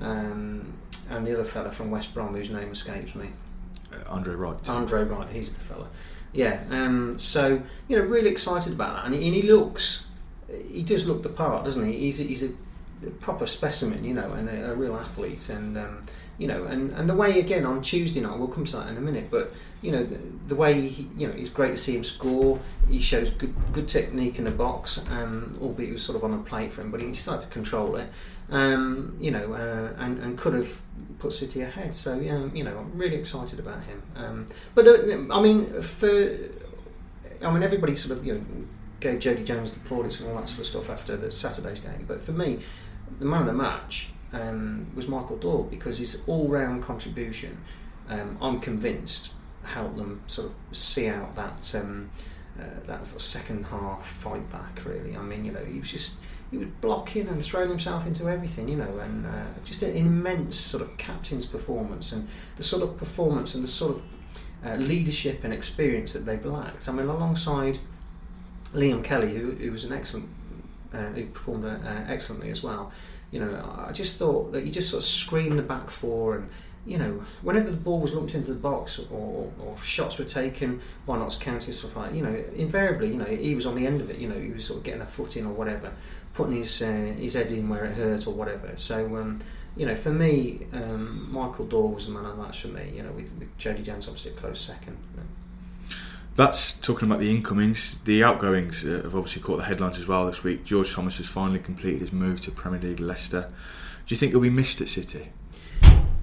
um, 0.02 0.74
and 1.10 1.26
the 1.26 1.34
other 1.34 1.44
fella 1.44 1.72
from 1.72 1.92
West 1.92 2.14
Brom 2.14 2.36
whose 2.36 2.50
name 2.50 2.72
escapes 2.72 3.16
me. 3.16 3.30
Uh, 3.92 3.98
Andre 4.08 4.36
Wright. 4.36 4.70
Andre 4.70 5.04
Wright, 5.04 5.30
he's 5.30 5.54
the 5.54 5.62
fella. 5.62 5.90
Yeah, 6.34 6.64
um, 6.70 7.18
so 7.18 7.62
you 7.88 7.98
know, 7.98 8.04
really 8.04 8.30
excited 8.30 8.74
about 8.74 8.96
that, 8.96 9.06
and 9.06 9.16
he, 9.16 9.26
and 9.26 9.36
he 9.36 9.42
looks, 9.42 10.08
he 10.72 10.84
does 10.84 11.08
look 11.08 11.24
the 11.24 11.30
part, 11.30 11.66
doesn't 11.66 11.86
he? 11.86 11.98
He's 11.98 12.20
a, 12.20 12.24
he's 12.24 12.44
a 12.44 12.52
proper 13.22 13.48
specimen, 13.48 14.04
you 14.04 14.14
know, 14.14 14.32
and 14.34 14.50
a, 14.50 14.72
a 14.72 14.76
real 14.76 14.96
athlete, 14.96 15.50
and 15.50 15.78
um, 15.78 16.04
you 16.38 16.48
know, 16.48 16.66
and, 16.66 16.92
and 16.94 17.10
the 17.10 17.16
way 17.16 17.40
again 17.40 17.66
on 17.66 17.82
Tuesday 17.82 18.22
night, 18.22 18.38
we'll 18.38 18.48
come 18.48 18.66
to 18.66 18.78
that 18.78 18.90
in 18.90 18.98
a 18.98 19.02
minute, 19.02 19.32
but 19.32 19.54
you 19.82 19.92
know, 19.92 20.04
the, 20.04 20.20
the 20.48 20.56
way 20.56 20.88
he, 20.88 21.08
you 21.18 21.28
know, 21.28 21.34
it's 21.36 21.50
great 21.50 21.70
to 21.70 21.78
see 21.78 21.96
him 21.96 22.04
score. 22.04 22.60
He 22.88 23.00
shows 23.00 23.30
good 23.32 23.56
good 23.74 23.88
technique 23.88 24.38
in 24.38 24.44
the 24.44 24.52
box, 24.52 25.04
um, 25.10 25.58
albeit 25.62 25.90
it 25.90 25.94
was 25.94 26.04
sort 26.04 26.18
of 26.18 26.24
on 26.24 26.32
the 26.32 26.38
plate 26.38 26.72
for 26.72 26.82
him, 26.82 26.92
but 26.92 27.02
he 27.02 27.14
started 27.14 27.48
to 27.48 27.54
control 27.54 27.96
it, 27.96 28.08
um, 28.50 29.18
you 29.20 29.32
know, 29.32 29.54
uh, 29.54 29.94
and 29.98 30.20
and 30.20 30.38
could 30.38 30.54
have 30.54 30.82
put 31.20 31.34
City 31.34 31.62
ahead. 31.62 31.96
So 31.96 32.20
yeah, 32.20 32.46
you 32.54 32.64
know, 32.64 32.78
I'm 32.78 32.98
really 32.98 33.16
excited 33.16 33.60
about 33.60 33.84
him. 33.84 34.02
Um, 34.16 34.48
but 34.76 34.86
the, 34.86 35.28
I 35.32 35.42
mean, 35.42 35.66
for 35.82 36.08
I 37.46 37.52
mean, 37.52 37.64
everybody 37.64 37.96
sort 37.96 38.18
of 38.18 38.26
you 38.26 38.36
know 38.36 38.44
gave 39.00 39.20
Jodi 39.20 39.44
Jones 39.44 39.72
the 39.72 39.80
plaudits 39.82 40.20
and 40.20 40.30
all 40.30 40.40
that 40.40 40.50
sort 40.50 40.62
of 40.62 40.66
stuff 40.66 40.90
after 40.90 41.16
the 41.16 41.32
Saturday's 41.32 41.80
game, 41.80 42.06
but 42.08 42.22
for 42.22 42.32
me 42.32 42.60
the 43.20 43.26
man 43.26 43.42
of 43.42 43.48
the 43.48 43.54
match 43.54 44.10
um, 44.34 44.88
was 44.96 45.08
Michael 45.08 45.38
Doyle 45.38 45.64
because 45.64 45.98
his 45.98 46.24
all-round 46.28 46.84
contribution, 46.84 47.58
um, 48.10 48.38
I'm 48.42 48.60
convinced, 48.60 49.34
helped 49.64 49.98
them 49.98 50.22
sort 50.28 50.50
of 50.50 50.78
see 50.78 51.08
out 51.08 51.36
that 51.36 51.76
um, 51.76 52.10
uh, 52.60 52.64
that 52.86 53.06
sort 53.06 53.22
of 53.22 53.26
second 53.26 53.66
half 53.66 54.06
fight 54.06 54.50
back. 54.52 54.84
Really, 54.86 55.16
I 55.16 55.22
mean, 55.22 55.46
you 55.46 55.52
know, 55.52 55.64
he 55.64 55.80
was 55.80 55.92
just 55.92 56.18
he 56.52 56.58
was 56.58 56.68
blocking 56.82 57.28
and 57.28 57.44
throwing 57.44 57.70
himself 57.70 58.08
into 58.08 58.30
everything, 58.30 58.68
you 58.68 58.78
know, 58.78 59.00
and 59.00 59.26
uh, 59.26 59.46
just 59.64 59.84
an 59.84 59.96
immense 59.96 60.56
sort 60.56 60.82
of 60.82 60.98
captain's 60.98 61.46
performance 61.46 62.12
and 62.12 62.28
the 62.56 62.64
sort 62.64 62.84
of 62.84 62.98
performance 62.98 63.54
and 63.54 63.64
the 63.64 63.68
sort 63.68 63.96
of 63.96 64.04
uh, 64.66 64.76
leadership 64.76 65.44
and 65.44 65.54
experience 65.54 66.14
that 66.14 66.26
they've 66.26 66.46
lacked. 66.46 66.88
I 66.88 66.94
mean, 66.94 67.08
alongside 67.08 67.80
Liam 68.74 69.04
Kelly, 69.04 69.36
who, 69.36 69.52
who 69.52 69.72
was 69.72 69.86
an 69.86 69.94
excellent 69.94 70.30
uh, 70.94 71.10
who 71.10 71.26
performed 71.26 71.66
uh, 71.66 71.78
excellently 72.08 72.50
as 72.50 72.64
well. 72.64 72.92
You 73.32 73.42
know, 73.42 73.86
I 73.86 73.92
just 73.92 74.16
thought 74.16 74.54
that 74.54 74.64
he 74.64 74.72
just 74.72 74.90
sort 74.90 75.04
of 75.04 75.08
screamed 75.08 75.60
the 75.60 75.64
back 75.64 75.90
four, 75.90 76.38
and 76.38 76.50
you 76.86 76.98
know, 76.98 77.22
whenever 77.42 77.70
the 77.70 77.78
ball 77.78 78.00
was 78.00 78.14
lumped 78.14 78.34
into 78.34 78.54
the 78.54 78.60
box 78.60 79.00
or, 79.12 79.52
or 79.60 79.78
shots 79.84 80.18
were 80.18 80.24
taken 80.24 80.82
by 81.06 81.18
Notts 81.18 81.36
County 81.36 81.74
stuff 81.74 81.98
like, 81.98 82.14
you 82.14 82.24
know, 82.24 82.44
invariably, 82.56 83.10
you 83.10 83.18
know, 83.18 83.26
he 83.26 83.54
was 83.56 83.66
on 83.66 83.76
the 83.76 83.86
end 83.86 84.00
of 84.00 84.10
it. 84.10 84.18
You 84.18 84.30
know, 84.30 84.40
he 84.40 84.52
was 84.52 84.64
sort 84.64 84.78
of 84.78 84.84
getting 84.86 85.02
a 85.02 85.06
foot 85.06 85.36
in 85.36 85.46
or 85.46 85.52
whatever, 85.52 85.92
putting 86.38 86.58
his 86.58 86.82
uh, 86.84 87.16
his 87.18 87.34
head 87.34 87.52
in 87.52 87.68
where 87.68 87.86
it 87.86 87.94
hurt 87.94 88.28
or 88.28 88.34
whatever. 88.34 88.72
So, 88.78 89.18
um, 89.18 89.42
you 89.76 89.88
know, 89.88 89.96
for 89.96 90.12
me, 90.12 90.68
um, 90.72 91.32
Michael 91.32 91.66
Doyle 91.66 91.90
was 91.90 92.06
the 92.06 92.14
man 92.14 92.26
of 92.26 92.38
the 92.38 92.44
match 92.44 92.62
for 92.62 92.68
me. 92.68 92.94
You 92.96 93.04
know, 93.04 93.12
with, 93.12 93.34
with 93.40 93.58
Jodi 93.58 93.82
Jones 93.82 94.08
obviously 94.08 94.32
a 94.32 94.36
close 94.36 94.62
second. 94.62 94.98
That's 96.36 96.74
talking 96.74 97.10
about 97.10 97.20
the 97.20 97.32
incomings. 97.32 97.98
The 98.06 98.24
outgoings 98.24 98.86
uh, 98.86 99.02
have 99.04 99.16
obviously 99.16 99.42
caught 99.42 99.58
the 99.58 99.64
headlines 99.64 99.98
as 99.98 100.06
well 100.06 100.28
this 100.28 100.44
week. 100.44 100.64
George 100.64 100.94
Thomas 100.94 101.18
has 101.18 101.28
finally 101.28 101.58
completed 101.58 102.02
his 102.02 102.14
move 102.14 102.40
to 102.42 102.52
Premier 102.52 102.80
League 102.80 103.00
Leicester. 103.00 103.52
Do 104.06 104.14
you 104.14 104.20
think 104.20 104.34
he'll 104.34 104.42
be 104.42 104.52
missed 104.52 104.80
at 104.80 104.88
City? 104.88 105.30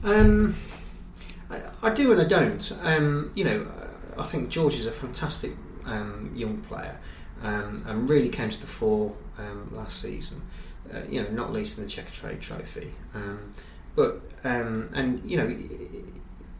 Um, 0.04 0.54
I, 1.50 1.60
I, 1.82 1.90
do 1.90 2.12
and 2.12 2.20
I 2.20 2.24
don't. 2.24 2.78
Um, 2.82 3.32
you 3.34 3.42
know, 3.42 3.66
I 4.16 4.22
think 4.22 4.50
George 4.50 4.76
is 4.76 4.86
a 4.86 4.92
fantastic 4.92 5.56
um, 5.84 6.30
young 6.36 6.58
player 6.58 7.00
um, 7.42 7.84
and 7.86 8.08
really 8.08 8.28
came 8.28 8.50
to 8.50 8.60
the 8.60 8.66
fore 8.66 9.14
um, 9.38 9.70
last 9.74 10.00
season. 10.00 10.42
Uh, 10.92 11.00
you 11.08 11.22
know, 11.22 11.28
not 11.30 11.52
least 11.52 11.78
in 11.78 11.84
the 11.84 11.90
Checkatrade 11.90 12.40
Trophy. 12.40 12.92
Um, 13.14 13.54
but 13.96 14.22
and 14.44 15.22
you 15.24 15.36
know, 15.36 15.56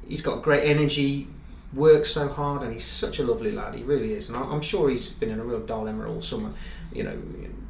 he's 0.07 0.23
got 0.23 0.43
great 0.43 0.65
energy, 0.65 1.29
works 1.73 2.11
so 2.11 2.29
hard, 2.29 2.63
and 2.63 2.73
he's 2.73 2.85
such 2.85 3.19
a 3.19 3.25
lovely 3.25 3.53
lad. 3.53 3.75
He 3.75 3.83
really 3.83 4.15
is, 4.15 4.29
and 4.31 4.39
I'm 4.39 4.63
sure 4.63 4.89
he's 4.89 5.11
been 5.11 5.31
in 5.31 5.41
a 5.41 5.45
real 5.45 5.61
dilemma 5.61 6.09
all 6.09 6.23
summer. 6.23 6.51
You 6.93 7.03
know, 7.03 7.19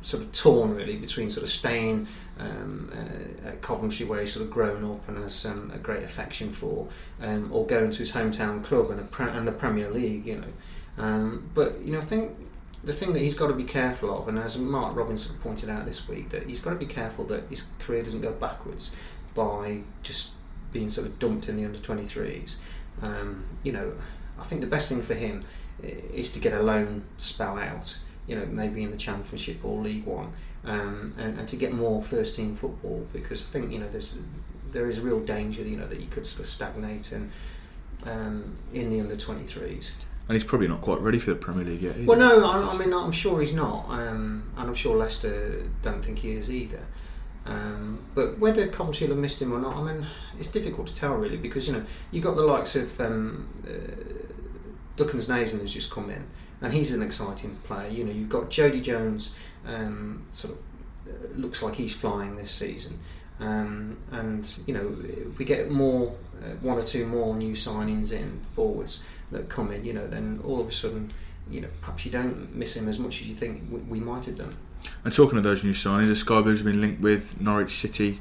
sort 0.02 0.22
of 0.22 0.32
torn 0.32 0.74
really 0.74 0.96
between 0.96 1.30
sort 1.30 1.44
of 1.44 1.50
staying 1.50 2.06
um, 2.38 2.92
uh, 2.92 3.48
at 3.48 3.62
Coventry, 3.62 4.06
where 4.06 4.20
he's 4.20 4.32
sort 4.32 4.44
of 4.44 4.52
grown 4.52 4.84
up 4.84 5.08
and 5.08 5.18
has 5.18 5.44
um, 5.46 5.70
a 5.74 5.78
great 5.78 6.02
affection 6.02 6.52
for, 6.52 6.88
um, 7.22 7.50
or 7.52 7.66
going 7.66 7.90
to 7.90 7.98
his 7.98 8.12
hometown 8.12 8.62
club 8.62 8.90
and, 8.90 9.10
pre- 9.10 9.30
and 9.30 9.48
the 9.48 9.52
Premier 9.52 9.90
League. 9.90 10.26
You 10.26 10.36
know, 10.36 11.02
um, 11.02 11.50
but 11.54 11.80
you 11.80 11.92
know, 11.92 11.98
I 11.98 12.04
think 12.04 12.32
the 12.84 12.92
thing 12.92 13.12
that 13.14 13.20
he's 13.20 13.34
got 13.34 13.48
to 13.48 13.54
be 13.54 13.64
careful 13.64 14.16
of, 14.16 14.28
and 14.28 14.38
as 14.38 14.58
Mark 14.58 14.96
Robinson 14.96 15.36
pointed 15.36 15.70
out 15.70 15.86
this 15.86 16.08
week, 16.08 16.30
that 16.30 16.46
he's 16.46 16.60
got 16.60 16.70
to 16.70 16.76
be 16.76 16.86
careful 16.86 17.24
that 17.26 17.44
his 17.48 17.68
career 17.78 18.02
doesn't 18.02 18.20
go 18.20 18.32
backwards 18.32 18.94
by 19.34 19.80
just 20.02 20.32
being 20.72 20.90
sort 20.90 21.06
of 21.06 21.18
dumped 21.18 21.48
in 21.48 21.56
the 21.56 21.64
under 21.64 21.78
23s. 21.78 22.56
Um, 23.02 23.44
you 23.62 23.72
know, 23.72 23.94
I 24.38 24.44
think 24.44 24.60
the 24.60 24.66
best 24.66 24.88
thing 24.88 25.02
for 25.02 25.14
him 25.14 25.44
is 25.82 26.30
to 26.32 26.40
get 26.40 26.52
a 26.52 26.62
loan 26.62 27.04
spell 27.18 27.58
out. 27.58 27.98
You 28.26 28.36
know, 28.36 28.46
maybe 28.46 28.82
in 28.82 28.90
the 28.90 28.96
Championship 28.96 29.64
or 29.64 29.82
League 29.82 30.06
One, 30.06 30.32
um, 30.64 31.14
and, 31.18 31.38
and 31.38 31.48
to 31.48 31.56
get 31.56 31.74
more 31.74 32.02
first 32.02 32.36
team 32.36 32.56
football 32.56 33.06
because 33.12 33.42
I 33.42 33.52
think 33.52 33.70
you 33.70 33.78
know 33.78 33.88
there's 33.88 34.18
there 34.72 34.88
is 34.88 34.98
real 34.98 35.20
danger 35.20 35.62
you 35.62 35.76
know 35.76 35.86
that 35.86 36.00
you 36.00 36.06
could 36.06 36.26
sort 36.26 36.40
of 36.40 36.46
stagnate 36.46 37.12
and 37.12 37.30
um, 38.04 38.54
in 38.72 38.88
the 38.88 39.00
under 39.00 39.14
23s. 39.14 39.92
And 40.26 40.36
he's 40.36 40.44
probably 40.44 40.68
not 40.68 40.80
quite 40.80 41.00
ready 41.00 41.18
for 41.18 41.30
the 41.30 41.36
Premier 41.36 41.64
League 41.64 41.82
yet. 41.82 41.96
Either. 41.96 42.06
Well, 42.06 42.18
no, 42.18 42.46
I, 42.46 42.72
I, 42.72 42.78
mean 42.78 42.94
I'm 42.94 43.12
sure 43.12 43.40
he's 43.40 43.52
not, 43.52 43.86
um, 43.90 44.50
and 44.56 44.68
I'm 44.68 44.74
sure 44.74 44.96
Leicester 44.96 45.68
don't 45.82 46.02
think 46.02 46.18
he 46.18 46.32
is 46.32 46.50
either. 46.50 46.86
Um, 47.46 47.98
but 48.14 48.38
whether 48.38 48.66
Coventry 48.68 49.06
will 49.06 49.16
have 49.16 49.22
missed 49.22 49.42
him 49.42 49.52
or 49.52 49.60
not, 49.60 49.76
I 49.76 49.92
mean, 49.92 50.06
it's 50.38 50.50
difficult 50.50 50.86
to 50.86 50.94
tell 50.94 51.14
really 51.14 51.36
because 51.36 51.66
you 51.66 51.74
know 51.74 51.84
you've 52.10 52.24
got 52.24 52.36
the 52.36 52.42
likes 52.42 52.74
of 52.74 52.98
um, 53.00 53.48
uh, 53.66 53.70
Duckens 54.96 55.28
Nazon 55.28 55.60
has 55.60 55.72
just 55.72 55.90
come 55.90 56.08
in, 56.08 56.24
and 56.62 56.72
he's 56.72 56.92
an 56.92 57.02
exciting 57.02 57.56
player. 57.64 57.90
You 57.90 58.04
know, 58.04 58.12
you've 58.12 58.30
got 58.30 58.48
Jodi 58.48 58.80
Jones, 58.80 59.34
um, 59.66 60.24
sort 60.30 60.54
of 60.54 60.60
uh, 61.12 61.34
looks 61.36 61.62
like 61.62 61.74
he's 61.74 61.92
flying 61.92 62.36
this 62.36 62.50
season, 62.50 62.98
um, 63.40 63.98
and 64.10 64.58
you 64.66 64.72
know 64.72 64.96
we 65.36 65.44
get 65.44 65.70
more 65.70 66.16
uh, 66.42 66.54
one 66.62 66.78
or 66.78 66.82
two 66.82 67.06
more 67.06 67.36
new 67.36 67.52
signings 67.52 68.10
in 68.10 68.40
forwards 68.54 69.02
that 69.32 69.48
come 69.48 69.72
in. 69.72 69.84
You 69.84 69.92
know, 69.92 70.06
then 70.06 70.40
all 70.44 70.60
of 70.60 70.68
a 70.68 70.72
sudden, 70.72 71.10
you 71.48 71.60
know, 71.60 71.68
perhaps 71.80 72.04
you 72.04 72.10
don't 72.10 72.54
miss 72.54 72.76
him 72.76 72.88
as 72.88 72.98
much 72.98 73.20
as 73.20 73.28
you 73.28 73.34
think 73.34 73.62
we, 73.70 73.78
we 73.80 74.00
might 74.00 74.24
have 74.26 74.38
done. 74.38 74.52
And 75.04 75.12
talking 75.12 75.38
of 75.38 75.44
those 75.44 75.64
new 75.64 75.72
signings, 75.72 76.08
the 76.08 76.16
Sky 76.16 76.40
Blues 76.40 76.58
have 76.58 76.66
been 76.66 76.80
linked 76.80 77.00
with 77.00 77.40
Norwich 77.40 77.80
City 77.80 78.20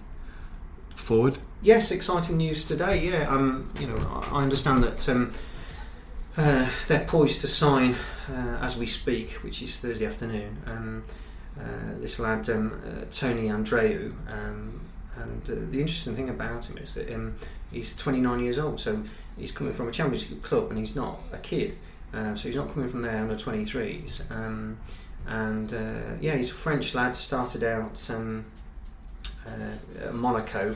forward. 0.96 1.38
Yes, 1.62 1.92
exciting 1.92 2.38
news 2.38 2.66
today. 2.66 3.10
Yeah, 3.10 3.30
um, 3.30 3.70
you 3.80 3.88
know, 3.88 3.96
I 4.32 4.44
understand 4.44 4.84
that 4.84 5.08
um, 5.10 5.34
uh, 6.36 6.70
they're 6.88 7.06
poised 7.06 7.42
to 7.42 7.48
sign 7.48 7.96
uh, 8.30 8.58
as 8.62 8.78
we 8.78 8.86
speak, 8.86 9.32
which 9.44 9.62
is 9.62 9.80
Thursday 9.80 10.06
afternoon. 10.06 10.58
Um, 10.66 11.04
uh, 11.60 12.00
this 12.00 12.20
lad 12.20 12.50
um, 12.50 12.82
uh, 12.86 13.06
Tony 13.12 13.48
Andreu, 13.48 14.14
um, 14.28 14.82
and 15.16 15.44
uh, 15.44 15.54
the 15.72 15.80
interesting 15.80 16.16
thing 16.16 16.30
about 16.30 16.66
him 16.66 16.78
is 16.80 16.96
that 16.96 17.14
um, 17.14 17.36
he's 17.74 17.96
29 17.96 18.40
years 18.40 18.58
old, 18.58 18.80
so 18.80 19.04
he's 19.38 19.52
coming 19.52 19.74
from 19.74 19.90
a 19.90 19.92
championship 19.92 20.42
club, 20.42 20.70
and 20.70 20.80
he's 20.80 20.96
not 20.96 21.20
a 21.32 21.38
kid, 21.38 21.76
uh, 22.14 22.36
so 22.36 22.48
he's 22.48 22.56
not 22.56 22.74
coming 22.74 22.88
from 22.88 23.02
there 23.02 23.22
under 23.22 23.36
23s 23.36 24.24
and 25.28 25.74
uh, 25.74 26.16
yeah, 26.20 26.36
he's 26.36 26.52
a 26.52 26.54
French 26.54 26.96
lad. 26.96 27.16
Started 27.16 27.64
out 27.64 28.10
um, 28.10 28.46
uh, 29.48 30.12
Monaco, 30.12 30.76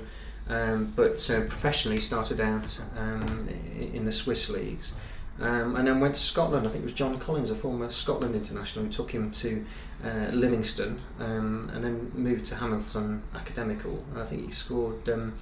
um, 0.49 0.93
but 0.95 1.29
uh, 1.29 1.41
professionally 1.41 1.97
started 1.97 2.39
out 2.39 2.81
um, 2.97 3.49
in 3.79 4.05
the 4.05 4.11
Swiss 4.11 4.49
leagues. 4.49 4.93
Um, 5.39 5.75
and 5.75 5.87
then 5.87 5.99
went 5.99 6.15
to 6.15 6.19
Scotland. 6.19 6.65
I 6.65 6.71
think 6.71 6.81
it 6.81 6.85
was 6.85 6.93
John 6.93 7.19
Collins, 7.19 7.51
a 7.51 7.55
former 7.55 7.89
Scotland 7.89 8.33
international, 8.33 8.85
who 8.85 8.91
took 8.91 9.11
him 9.11 9.29
to 9.33 9.63
uh, 10.03 10.31
Livingston, 10.31 10.99
um, 11.19 11.69
and 11.75 11.83
then 11.83 12.11
moved 12.15 12.45
to 12.45 12.55
Hamilton 12.55 13.21
Academical. 13.35 14.03
And 14.11 14.21
I 14.21 14.25
think 14.25 14.45
he 14.45 14.51
scored 14.51 15.07
um, 15.09 15.35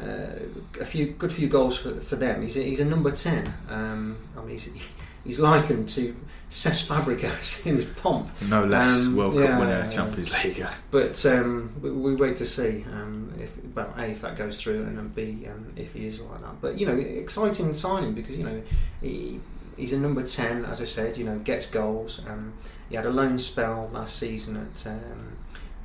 uh, 0.00 0.38
a 0.80 0.84
few 0.84 1.06
good 1.06 1.32
few 1.32 1.48
goals 1.48 1.78
for, 1.78 2.00
for 2.00 2.16
them. 2.16 2.42
He's 2.42 2.56
a, 2.56 2.62
he's 2.62 2.80
a 2.80 2.84
number 2.84 3.10
ten. 3.10 3.52
Um, 3.68 4.16
I 4.36 4.40
mean, 4.40 4.50
he's, 4.50 4.70
he's 5.24 5.38
likened 5.38 5.88
to 5.90 6.16
Cesc 6.50 6.86
Fabregas 6.86 7.66
in 7.66 7.76
his 7.76 7.84
pomp. 7.84 8.30
No 8.42 8.64
less 8.64 9.06
um, 9.06 9.16
World 9.16 9.34
yeah, 9.34 9.46
Cup 9.48 9.60
winner, 9.60 9.90
Champions 9.90 10.44
League. 10.44 10.66
But 10.90 11.24
um, 11.26 11.74
we, 11.80 11.90
we, 11.90 12.14
wait 12.14 12.36
to 12.38 12.46
see 12.46 12.84
um, 12.92 13.32
if, 13.40 13.56
well, 13.74 13.92
a 13.96 14.06
if 14.06 14.22
that 14.22 14.36
goes 14.36 14.60
through, 14.62 14.82
and 14.82 14.96
then 14.96 15.08
b 15.08 15.46
um, 15.46 15.72
if 15.76 15.92
he 15.92 16.06
is 16.06 16.20
like 16.20 16.40
that. 16.40 16.60
But 16.60 16.78
you 16.78 16.86
know, 16.86 16.96
exciting 16.96 17.72
signing 17.74 18.14
because 18.14 18.38
you 18.38 18.44
know 18.44 18.62
he. 19.00 19.40
He's 19.74 19.94
a 19.94 19.98
number 19.98 20.22
ten, 20.22 20.66
as 20.66 20.82
I 20.82 20.84
said. 20.84 21.16
You 21.16 21.24
know, 21.24 21.38
gets 21.38 21.66
goals. 21.66 22.20
Um, 22.28 22.52
he 22.90 22.96
had 22.96 23.06
a 23.06 23.10
loan 23.10 23.38
spell 23.38 23.88
last 23.90 24.16
season 24.16 24.58
at, 24.58 24.86
um, 24.86 25.32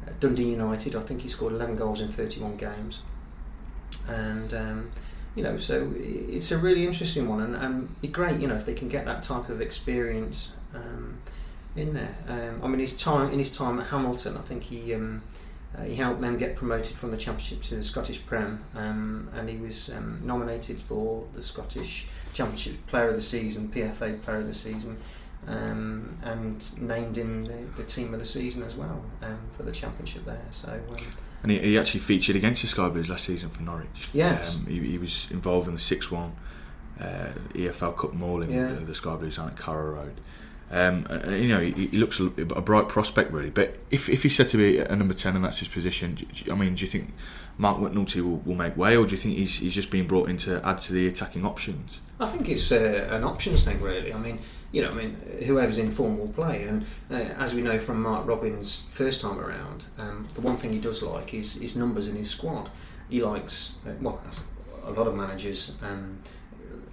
at 0.05 0.19
Dundee 0.19 0.51
United. 0.51 0.93
I 0.93 0.99
think 0.99 1.21
he 1.21 1.29
scored 1.29 1.53
11 1.53 1.77
goals 1.77 2.01
in 2.01 2.09
31 2.09 2.57
games, 2.57 3.01
and 4.07 4.89
you 5.37 5.43
know, 5.43 5.55
so 5.55 5.93
it's 5.95 6.51
a 6.51 6.57
really 6.57 6.87
interesting 6.87 7.29
one, 7.29 7.41
and, 7.41 7.55
and 7.55 8.01
be 8.01 8.07
great, 8.07 8.39
you 8.39 8.47
know, 8.47 8.55
if 8.55 8.65
they 8.65 8.73
can 8.73 8.89
get 8.89 9.05
that 9.05 9.21
type 9.21 9.49
of 9.49 9.61
experience 9.61 10.53
um, 10.73 11.19
in 11.75 11.93
there. 11.93 12.15
Um, 12.27 12.59
I 12.63 12.67
mean, 12.67 12.79
his 12.79 12.97
time 12.97 13.31
in 13.31 13.37
his 13.37 13.55
time 13.55 13.79
at 13.79 13.87
Hamilton, 13.87 14.35
I 14.35 14.41
think 14.41 14.63
he 14.63 14.95
um, 14.95 15.21
uh, 15.77 15.83
he 15.83 15.95
helped 15.95 16.21
them 16.21 16.37
get 16.37 16.55
promoted 16.55 16.97
from 16.97 17.11
the 17.11 17.17
Championship 17.17 17.61
to 17.61 17.75
the 17.75 17.83
Scottish 17.83 18.25
Prem, 18.25 18.63
um, 18.73 19.29
and 19.35 19.47
he 19.47 19.57
was 19.57 19.91
um, 19.91 20.21
nominated 20.23 20.79
for 20.79 21.27
the 21.33 21.43
Scottish 21.43 22.07
Championship 22.33 22.87
Player 22.87 23.09
of 23.09 23.15
the 23.15 23.21
Season, 23.21 23.69
PFA 23.69 24.19
Player 24.23 24.39
of 24.39 24.47
the 24.47 24.55
Season. 24.55 24.97
Um, 25.45 26.17
and 26.23 26.81
named 26.81 27.17
in 27.17 27.43
the, 27.43 27.53
the, 27.77 27.83
team 27.83 28.13
of 28.13 28.19
the 28.19 28.25
season 28.25 28.63
as 28.63 28.75
well 28.75 29.01
for 29.51 29.63
the 29.63 29.71
championship 29.71 30.25
there. 30.25 30.41
So 30.51 30.77
and 31.43 31.51
he, 31.51 31.59
he, 31.59 31.77
actually 31.77 31.99
featured 31.99 32.35
against 32.35 32.61
the 32.61 32.67
Sky 32.67 32.89
Blues 32.89 33.09
last 33.09 33.25
season 33.25 33.49
for 33.49 33.63
Norwich. 33.63 34.09
Yes, 34.13 34.57
um, 34.57 34.65
he, 34.65 34.79
he, 34.79 34.97
was 34.97 35.27
involved 35.29 35.67
in 35.67 35.73
the 35.73 35.79
six-one 35.79 36.35
uh, 36.99 37.31
EFL 37.53 37.95
Cup 37.97 38.13
mauling 38.13 38.51
yeah. 38.51 38.69
with 38.69 38.79
the, 38.79 38.85
the 38.85 38.95
Sky 38.95 39.15
Blues 39.15 39.37
down 39.37 39.49
at 39.49 39.57
Carrow 39.57 39.95
Road. 39.95 40.19
Um, 40.69 41.05
and, 41.09 41.41
you 41.41 41.47
know, 41.47 41.61
he, 41.61 41.87
he 41.87 41.97
looks 41.97 42.19
a, 42.19 42.25
a, 42.25 42.61
bright 42.61 42.89
prospect 42.89 43.31
really. 43.31 43.49
But 43.49 43.77
if, 43.89 44.09
if 44.09 44.23
he's 44.23 44.35
said 44.35 44.49
to 44.49 44.57
be 44.57 44.79
a 44.79 44.95
number 44.95 45.13
ten 45.13 45.35
and 45.35 45.45
that's 45.45 45.59
his 45.59 45.69
position, 45.69 46.15
do, 46.15 46.25
do, 46.25 46.51
I 46.51 46.55
mean, 46.55 46.75
do 46.75 46.83
you 46.83 46.91
think 46.91 47.13
Marc 47.57 47.77
McNulty 47.77 48.21
will, 48.21 48.37
will 48.39 48.55
make 48.55 48.75
way, 48.75 48.97
or 48.97 49.05
do 49.05 49.11
you 49.11 49.17
think 49.17 49.37
he's, 49.37 49.59
he's 49.59 49.73
just 49.73 49.89
being 49.89 50.07
brought 50.07 50.29
in 50.29 50.37
to 50.37 50.61
add 50.67 50.79
to 50.79 50.93
the 50.93 51.07
attacking 51.07 51.45
options? 51.45 52.01
I 52.19 52.25
think 52.25 52.49
it's 52.49 52.71
uh, 52.71 53.07
an 53.11 53.23
options 53.23 53.63
thing 53.63 53.81
really. 53.81 54.13
I 54.13 54.19
mean, 54.19 54.39
you 54.71 54.81
know, 54.81 54.89
I 54.89 54.93
mean, 54.93 55.17
whoever's 55.45 55.77
in 55.77 55.91
form 55.91 56.17
will 56.17 56.27
play. 56.29 56.63
And 56.63 56.85
uh, 57.09 57.15
as 57.15 57.53
we 57.53 57.61
know 57.61 57.79
from 57.79 58.01
Mark 58.01 58.27
Robins' 58.27 58.85
first 58.91 59.21
time 59.21 59.39
around, 59.39 59.85
um, 59.97 60.27
the 60.33 60.41
one 60.41 60.57
thing 60.57 60.73
he 60.73 60.79
does 60.79 61.01
like 61.01 61.33
is 61.33 61.55
his 61.55 61.75
numbers 61.75 62.07
in 62.07 62.15
his 62.15 62.29
squad. 62.29 62.69
He 63.09 63.23
likes, 63.23 63.77
uh, 63.87 63.91
well, 64.01 64.21
a 64.83 64.91
lot 64.91 65.07
of 65.07 65.15
managers. 65.15 65.75
Um, 65.81 66.21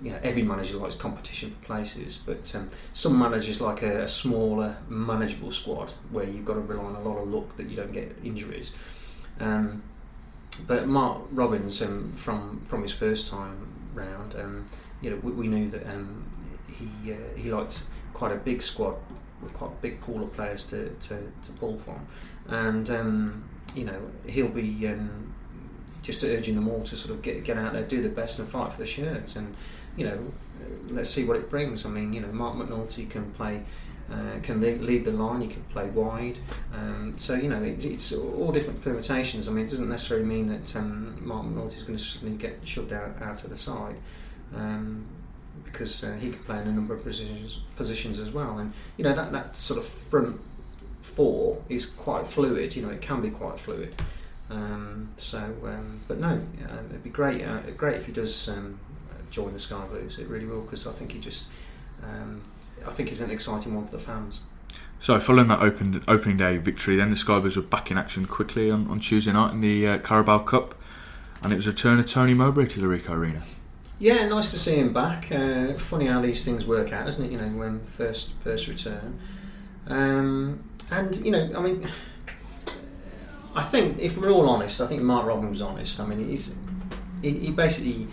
you 0.02 0.10
know, 0.10 0.18
every 0.22 0.42
manager 0.42 0.76
likes 0.76 0.94
competition 0.96 1.50
for 1.50 1.64
places, 1.64 2.18
but 2.18 2.54
um, 2.54 2.68
some 2.92 3.18
managers 3.18 3.60
like 3.60 3.82
a, 3.82 4.02
a, 4.02 4.08
smaller, 4.08 4.76
manageable 4.88 5.50
squad 5.50 5.92
where 6.10 6.24
you've 6.26 6.44
got 6.44 6.54
to 6.54 6.60
rely 6.60 6.84
on 6.84 6.94
a 6.94 7.00
lot 7.00 7.16
of 7.16 7.28
luck 7.28 7.56
that 7.56 7.68
you 7.68 7.76
don't 7.76 7.92
get 7.92 8.14
injuries. 8.22 8.74
Um, 9.40 9.82
but 10.66 10.86
Mark 10.86 11.22
Robins, 11.32 11.80
um, 11.80 12.12
from 12.12 12.60
from 12.64 12.82
his 12.82 12.92
first 12.92 13.30
time 13.30 13.66
round, 13.94 14.36
um, 14.36 14.66
you 15.00 15.10
know, 15.10 15.16
we, 15.22 15.32
we 15.32 15.48
knew 15.48 15.70
that 15.70 15.86
um, 15.86 16.24
he 16.78 17.12
uh, 17.12 17.16
he 17.36 17.52
likes 17.52 17.88
quite 18.12 18.32
a 18.32 18.36
big 18.36 18.62
squad 18.62 18.96
with 19.42 19.52
quite 19.52 19.72
a 19.72 19.82
big 19.82 20.00
pool 20.00 20.22
of 20.22 20.32
players 20.32 20.64
to, 20.64 20.88
to, 21.00 21.30
to 21.42 21.52
pull 21.58 21.76
from, 21.78 22.06
and 22.48 22.90
um, 22.90 23.44
you 23.74 23.84
know 23.84 24.00
he'll 24.26 24.48
be 24.48 24.88
um, 24.88 25.34
just 26.02 26.22
urging 26.24 26.54
them 26.54 26.68
all 26.68 26.82
to 26.82 26.96
sort 26.96 27.14
of 27.14 27.22
get 27.22 27.44
get 27.44 27.58
out 27.58 27.72
there, 27.72 27.82
do 27.82 28.02
the 28.02 28.08
best, 28.08 28.38
and 28.38 28.48
fight 28.48 28.72
for 28.72 28.78
the 28.78 28.86
shirts. 28.86 29.36
And 29.36 29.54
you 29.96 30.06
know, 30.06 30.18
let's 30.88 31.10
see 31.10 31.24
what 31.24 31.36
it 31.36 31.50
brings. 31.50 31.84
I 31.86 31.88
mean, 31.88 32.12
you 32.12 32.20
know, 32.20 32.32
Marc 32.32 32.56
McNulty 32.56 33.08
can 33.08 33.30
play. 33.32 33.62
Uh, 34.12 34.38
can 34.42 34.60
lead, 34.60 35.02
the 35.06 35.10
line. 35.10 35.40
He 35.40 35.48
can 35.48 35.62
play 35.64 35.88
wide. 35.88 36.38
Um, 36.74 37.14
so 37.16 37.36
you 37.36 37.48
know, 37.48 37.62
it, 37.62 37.86
it's 37.86 38.12
all 38.12 38.52
different 38.52 38.82
permutations. 38.82 39.48
I 39.48 39.52
mean, 39.52 39.64
it 39.64 39.70
doesn't 39.70 39.88
necessarily 39.88 40.26
mean 40.26 40.46
that 40.48 40.76
um, 40.76 41.16
McNulty 41.24 41.76
is 41.76 41.84
going 41.84 41.96
to 41.96 42.04
suddenly 42.04 42.36
get 42.36 42.58
shoved 42.64 42.92
out 42.92 43.22
out 43.22 43.38
to 43.38 43.48
the 43.48 43.56
side. 43.56 43.96
Um, 44.54 45.06
because 45.64 46.04
uh, 46.04 46.16
he 46.20 46.30
can 46.30 46.42
play 46.44 46.60
in 46.60 46.68
a 46.68 46.72
number 46.72 46.94
of 46.94 47.02
positions 47.02 47.60
positions 47.76 48.18
as 48.18 48.30
well, 48.30 48.58
and 48.58 48.72
you 48.96 49.04
know 49.04 49.14
that, 49.14 49.32
that 49.32 49.56
sort 49.56 49.78
of 49.78 49.86
front 49.86 50.40
four 51.02 51.62
is 51.68 51.86
quite 51.86 52.26
fluid. 52.26 52.74
You 52.74 52.82
know, 52.82 52.90
it 52.90 53.00
can 53.00 53.20
be 53.20 53.30
quite 53.30 53.58
fluid. 53.60 53.94
Um, 54.50 55.08
so, 55.16 55.38
um, 55.64 56.02
but 56.06 56.18
no, 56.18 56.40
it'd 56.90 57.02
be 57.02 57.10
great. 57.10 57.44
Uh, 57.44 57.60
great 57.76 57.96
if 57.96 58.06
he 58.06 58.12
does 58.12 58.48
um, 58.48 58.78
join 59.30 59.52
the 59.52 59.58
Sky 59.58 59.84
Blues. 59.86 60.18
It 60.18 60.28
really 60.28 60.46
will 60.46 60.62
because 60.62 60.86
I 60.86 60.92
think 60.92 61.12
he 61.12 61.18
just, 61.18 61.48
um, 62.02 62.42
I 62.86 62.90
think 62.90 63.08
he's 63.08 63.20
an 63.20 63.30
exciting 63.30 63.74
one 63.74 63.84
for 63.84 63.92
the 63.92 64.02
fans. 64.02 64.42
So, 65.00 65.18
following 65.20 65.48
that 65.48 65.60
open, 65.60 66.02
opening 66.08 66.36
day 66.36 66.56
victory, 66.56 66.96
then 66.96 67.10
the 67.10 67.16
Sky 67.16 67.38
Blues 67.38 67.56
were 67.56 67.62
back 67.62 67.90
in 67.90 67.98
action 67.98 68.26
quickly 68.26 68.70
on, 68.70 68.88
on 68.88 69.00
Tuesday 69.00 69.32
night 69.32 69.52
in 69.52 69.60
the 69.60 69.86
uh, 69.86 69.98
Carabao 69.98 70.38
Cup, 70.40 70.74
and 71.42 71.52
it 71.52 71.56
was 71.56 71.66
a 71.66 71.70
return 71.70 71.98
of 71.98 72.06
Tony 72.06 72.32
Mowbray 72.32 72.66
to 72.66 72.80
the 72.80 72.86
Ricoh 72.86 73.10
Arena. 73.10 73.42
Yeah, 73.98 74.26
nice 74.26 74.50
to 74.50 74.58
see 74.58 74.76
him 74.76 74.92
back. 74.92 75.30
Uh, 75.30 75.74
funny 75.74 76.06
how 76.06 76.20
these 76.20 76.44
things 76.44 76.66
work 76.66 76.92
out, 76.92 77.08
isn't 77.08 77.24
it? 77.24 77.30
You 77.30 77.38
know, 77.38 77.48
when 77.48 77.80
first 77.80 78.32
first 78.40 78.66
return, 78.66 79.18
um, 79.86 80.64
and 80.90 81.16
you 81.24 81.30
know, 81.30 81.50
I 81.56 81.60
mean, 81.60 81.88
I 83.54 83.62
think 83.62 83.98
if 84.00 84.16
we're 84.16 84.30
all 84.30 84.48
honest, 84.48 84.80
I 84.80 84.88
think 84.88 85.02
Mark 85.02 85.26
Robin 85.26 85.48
was 85.48 85.62
honest. 85.62 86.00
I 86.00 86.06
mean, 86.06 86.28
he's 86.28 86.56
he, 87.22 87.30
he 87.38 87.50
basically 87.52 88.08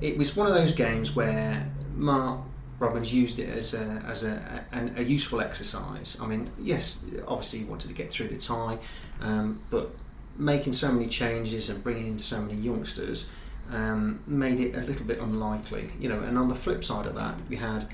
it 0.00 0.16
was 0.18 0.34
one 0.34 0.46
of 0.46 0.54
those 0.54 0.72
games 0.72 1.14
where 1.14 1.70
Mark 1.94 2.40
Robins 2.78 3.14
used 3.14 3.38
it 3.38 3.48
as 3.48 3.74
a, 3.74 4.02
as 4.06 4.24
a, 4.24 4.64
a, 4.72 5.00
a, 5.00 5.02
useful 5.02 5.40
exercise. 5.40 6.18
I 6.20 6.26
mean, 6.26 6.50
yes, 6.58 7.04
obviously 7.28 7.60
he 7.60 7.64
wanted 7.66 7.86
to 7.86 7.94
get 7.94 8.10
through 8.10 8.28
the 8.28 8.36
tie, 8.36 8.78
um, 9.20 9.60
but 9.70 9.94
making 10.36 10.72
so 10.72 10.90
many 10.90 11.06
changes 11.06 11.70
and 11.70 11.84
bringing 11.84 12.08
in 12.08 12.18
so 12.18 12.40
many 12.40 12.60
youngsters 12.60 13.28
um, 13.70 14.20
made 14.26 14.60
it 14.60 14.74
a 14.74 14.80
little 14.80 15.04
bit 15.04 15.18
unlikely. 15.18 15.90
You 15.98 16.08
know, 16.08 16.20
and 16.20 16.36
on 16.38 16.48
the 16.48 16.54
flip 16.54 16.84
side 16.84 17.06
of 17.06 17.14
that, 17.14 17.36
we 17.48 17.56
had 17.56 17.88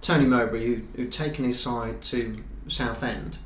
Tony 0.00 0.26
Mowbray 0.26 0.64
who, 0.64 0.82
who'd 0.96 1.12
taken 1.12 1.44
his 1.44 1.60
side 1.60 2.02
to 2.02 2.42
Southend. 2.68 3.38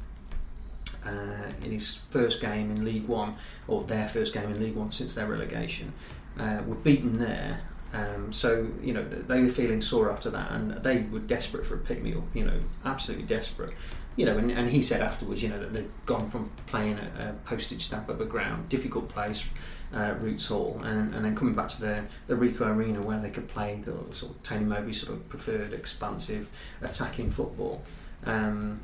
Uh, 1.02 1.50
in 1.64 1.72
his 1.72 1.94
first 2.10 2.42
game 2.42 2.70
in 2.70 2.84
League 2.84 3.08
One, 3.08 3.34
or 3.66 3.84
their 3.84 4.06
first 4.06 4.34
game 4.34 4.50
in 4.50 4.60
League 4.60 4.74
One 4.74 4.90
since 4.90 5.14
their 5.14 5.26
relegation, 5.26 5.94
uh, 6.38 6.60
were 6.66 6.74
beaten 6.74 7.18
there. 7.18 7.62
Um, 7.92 8.32
so 8.32 8.68
you 8.82 8.92
know 8.92 9.02
they 9.02 9.42
were 9.42 9.48
feeling 9.48 9.80
sore 9.80 10.10
after 10.10 10.30
that, 10.30 10.52
and 10.52 10.72
they 10.84 10.98
were 11.10 11.18
desperate 11.18 11.66
for 11.66 11.74
a 11.74 11.78
pick 11.78 12.02
me 12.02 12.14
up. 12.14 12.24
You 12.34 12.44
know, 12.44 12.60
absolutely 12.84 13.26
desperate. 13.26 13.72
You 14.16 14.26
know, 14.26 14.36
and, 14.36 14.50
and 14.50 14.68
he 14.68 14.82
said 14.82 15.00
afterwards, 15.00 15.42
you 15.42 15.48
know, 15.48 15.58
that 15.58 15.72
they'd 15.72 15.90
gone 16.04 16.28
from 16.28 16.50
playing 16.66 16.98
a, 16.98 17.30
a 17.30 17.48
postage 17.48 17.82
stamp 17.86 18.08
of 18.08 18.20
a 18.20 18.26
ground, 18.26 18.68
difficult 18.68 19.08
place, 19.08 19.48
uh, 19.94 20.14
Roots 20.20 20.46
Hall, 20.46 20.80
and, 20.84 21.14
and 21.14 21.24
then 21.24 21.34
coming 21.34 21.54
back 21.54 21.68
to 21.68 21.80
the, 21.80 22.04
the 22.26 22.34
Ricoh 22.34 22.66
Arena 22.66 23.00
where 23.00 23.18
they 23.18 23.30
could 23.30 23.48
play 23.48 23.80
the 23.82 23.92
sort 24.12 24.32
of 24.32 24.42
Tony 24.42 24.64
Mowbray 24.64 24.92
sort 24.92 25.12
of 25.12 25.28
preferred 25.28 25.72
expansive 25.72 26.48
attacking 26.80 27.30
football. 27.30 27.82
Um, 28.24 28.80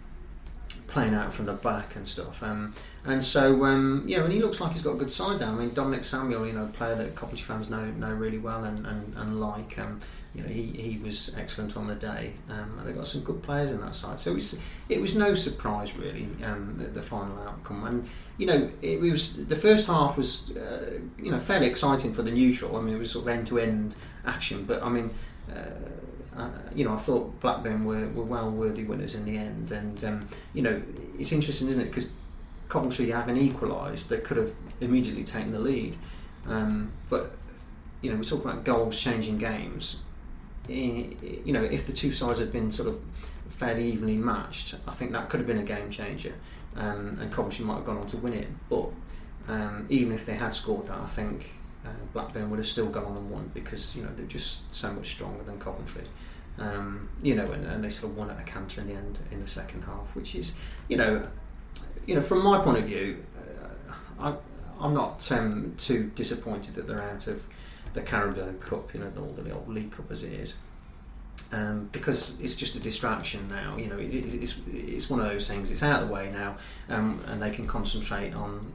playing 0.87 1.15
out 1.15 1.33
from 1.33 1.47
the 1.47 1.53
back 1.53 1.97
and 1.97 2.07
stuff. 2.07 2.43
Um, 2.43 2.75
and 3.05 3.23
so, 3.23 3.65
um, 3.65 4.05
yeah, 4.07 4.23
and 4.23 4.33
he 4.33 4.41
looks 4.41 4.61
like 4.61 4.73
he's 4.73 4.83
got 4.83 4.93
a 4.93 4.99
good 4.99 5.11
side 5.11 5.41
down. 5.41 5.57
I 5.57 5.59
mean, 5.59 5.75
Dominic 5.75 6.05
Samuel, 6.05 6.47
you 6.47 6.53
know, 6.53 6.65
a 6.65 6.69
player 6.69 6.95
that 6.95 7.15
Coventry 7.15 7.45
fans 7.45 7.71
know 7.71 7.85
know 7.93 8.13
really 8.13 8.39
well 8.39 8.65
and, 8.65 8.85
and, 8.87 9.15
and 9.17 9.41
like. 9.41 9.79
Um, 9.79 10.01
you 10.37 10.43
know, 10.43 10.49
he, 10.51 10.65
he 10.65 10.99
was 11.03 11.35
excellent 11.39 11.79
on 11.79 11.87
the 11.87 11.95
day. 11.95 12.35
Um, 12.51 12.79
they've 12.85 12.95
got 12.95 13.07
some 13.07 13.23
good 13.23 13.43
players 13.43 13.71
in 13.71 13.81
that 13.81 13.95
side. 13.95 14.19
So 14.19 14.33
it 14.33 14.35
was, 14.35 14.61
it 14.91 15.01
was 15.01 15.15
no 15.15 15.33
surprise, 15.33 15.97
really, 15.97 16.29
um, 16.45 16.75
the, 16.77 16.85
the, 16.85 17.01
final 17.01 17.39
outcome. 17.41 17.87
And, 17.87 18.09
you 18.37 18.45
know, 18.45 18.71
it 18.83 19.01
was 19.01 19.47
the 19.47 19.57
first 19.57 19.87
half 19.87 20.19
was, 20.19 20.51
uh, 20.51 21.01
you 21.19 21.31
know, 21.31 21.41
fairly 21.41 21.67
exciting 21.67 22.13
for 22.13 22.21
the 22.21 22.31
neutral. 22.31 22.77
I 22.77 22.83
mean, 22.83 22.95
it 22.95 22.99
was 22.99 23.13
sort 23.13 23.25
of 23.25 23.29
end 23.29 23.47
to 23.47 23.59
end 23.59 23.97
action. 24.27 24.65
But, 24.65 24.83
I 24.83 24.91
mean, 24.91 25.11
uh, 25.51 25.71
uh, 26.37 26.51
you 26.75 26.85
know, 26.85 26.95
I 26.95 26.99
thought 26.99 27.41
Blackburn 27.41 27.85
were, 27.85 28.09
were 28.09 28.25
well 28.25 28.51
worthy 28.51 28.85
winners 28.85 29.15
in 29.15 29.25
the 29.25 29.37
end. 29.37 29.73
And, 29.73 30.03
um, 30.05 30.27
you 30.53 30.63
know, 30.63 30.83
it's 31.19 31.33
interesting, 31.33 31.69
isn't 31.69 31.81
it? 31.81 31.87
Because 31.87 32.09
Coventry 32.69 33.11
having 33.11 33.37
equalised, 33.37 34.11
they 34.11 34.19
could 34.19 34.37
have 34.37 34.55
immediately 34.81 35.25
taken 35.25 35.53
the 35.53 35.59
lead. 35.59 35.97
Um, 36.47 36.93
but, 37.09 37.37
you 38.03 38.11
know, 38.11 38.17
we 38.17 38.25
talk 38.25 38.45
about 38.45 38.65
goals 38.65 39.01
changing 39.01 39.39
games 39.39 40.03
you 40.69 41.53
know, 41.53 41.63
if 41.63 41.87
the 41.87 41.93
two 41.93 42.13
sides 42.13 42.39
had 42.39 42.53
been 42.53 42.71
sort 42.71 42.89
of 42.89 43.01
fairly 43.51 43.85
evenly 43.85 44.17
matched, 44.17 44.75
I 44.87 44.93
think 44.93 45.13
that 45.13 45.29
could 45.29 45.41
have 45.41 45.47
been 45.47 45.59
a 45.59 45.63
game 45.63 45.91
changer, 45.91 46.35
um, 46.77 47.19
and 47.21 47.33
Coventry 47.33 47.65
might 47.65 47.77
have 47.77 47.85
gone 47.85 47.99
on 47.99 48.07
to 48.09 48.17
win 48.17 48.35
it. 48.35 48.49
But 48.69 48.91
um, 49.49 49.87
even 49.89 50.13
if 50.13 50.27
they 50.27 50.35
had 50.35 50.53
scored 50.53 50.89
that, 50.89 50.99
I 50.99 51.07
think 51.07 51.53
uh, 51.87 51.91
Blackburn 52.13 52.51
would 52.51 52.59
have 52.59 52.67
still 52.67 52.87
gone 52.87 53.05
on 53.05 53.17
and 53.17 53.31
won 53.31 53.51
because 53.55 53.97
you 53.97 54.03
know 54.03 54.11
they're 54.17 54.27
just 54.27 54.73
so 54.75 54.93
much 54.93 55.13
stronger 55.13 55.43
than 55.45 55.59
Coventry. 55.59 56.05
Um, 56.59 57.11
you 57.23 57.35
know, 57.35 57.53
and, 57.53 57.67
and, 57.67 57.85
they 57.85 57.91
sort 57.91 58.13
of 58.13 58.17
won 58.17 58.31
at 58.31 58.41
a 58.41 58.43
canter 58.43 58.81
in 58.81 58.87
the 58.87 58.95
end 58.95 59.19
in 59.31 59.41
the 59.41 59.47
second 59.47 59.83
half, 59.83 60.17
which 60.17 60.35
is, 60.35 60.55
you 60.89 60.97
know, 60.97 61.27
you 62.07 62.15
know, 62.15 62.23
from 62.23 62.43
my 62.43 62.59
point 62.63 62.79
of 62.79 62.85
view, 62.85 63.23
uh, 63.91 63.93
I, 64.19 64.85
am 64.87 64.95
not 64.95 65.31
um, 65.33 65.75
too 65.77 66.11
disappointed 66.15 66.75
that 66.77 66.87
they're 66.87 67.03
out 67.03 67.27
of 67.27 67.43
the 67.93 68.01
Carabao 68.01 68.53
Cup, 68.61 68.95
you 68.95 69.01
know, 69.01 69.11
the, 69.11 69.43
the 69.43 69.51
old 69.51 69.69
League 69.69 69.93
Cup 69.93 70.11
as 70.11 70.23
it 70.23 70.33
is. 70.33 70.57
Um, 71.53 71.91
because 71.93 72.41
it's 72.41 72.57
just 72.57 72.75
a 72.75 72.81
distraction 72.81 73.49
now. 73.51 73.77
You 73.77 73.89
know, 73.89 73.99
it, 73.99 74.15
it's 74.15 74.59
it's 74.67 75.11
one 75.11 75.21
of 75.21 75.27
those 75.27 75.47
things. 75.47 75.71
It's 75.71 75.83
out 75.83 76.03
of 76.03 76.09
the 76.09 76.13
way 76.13 76.31
now, 76.33 76.57
um, 76.89 77.21
and 77.27 77.41
they 77.41 77.51
can 77.51 77.67
concentrate 77.67 78.33
on 78.33 78.73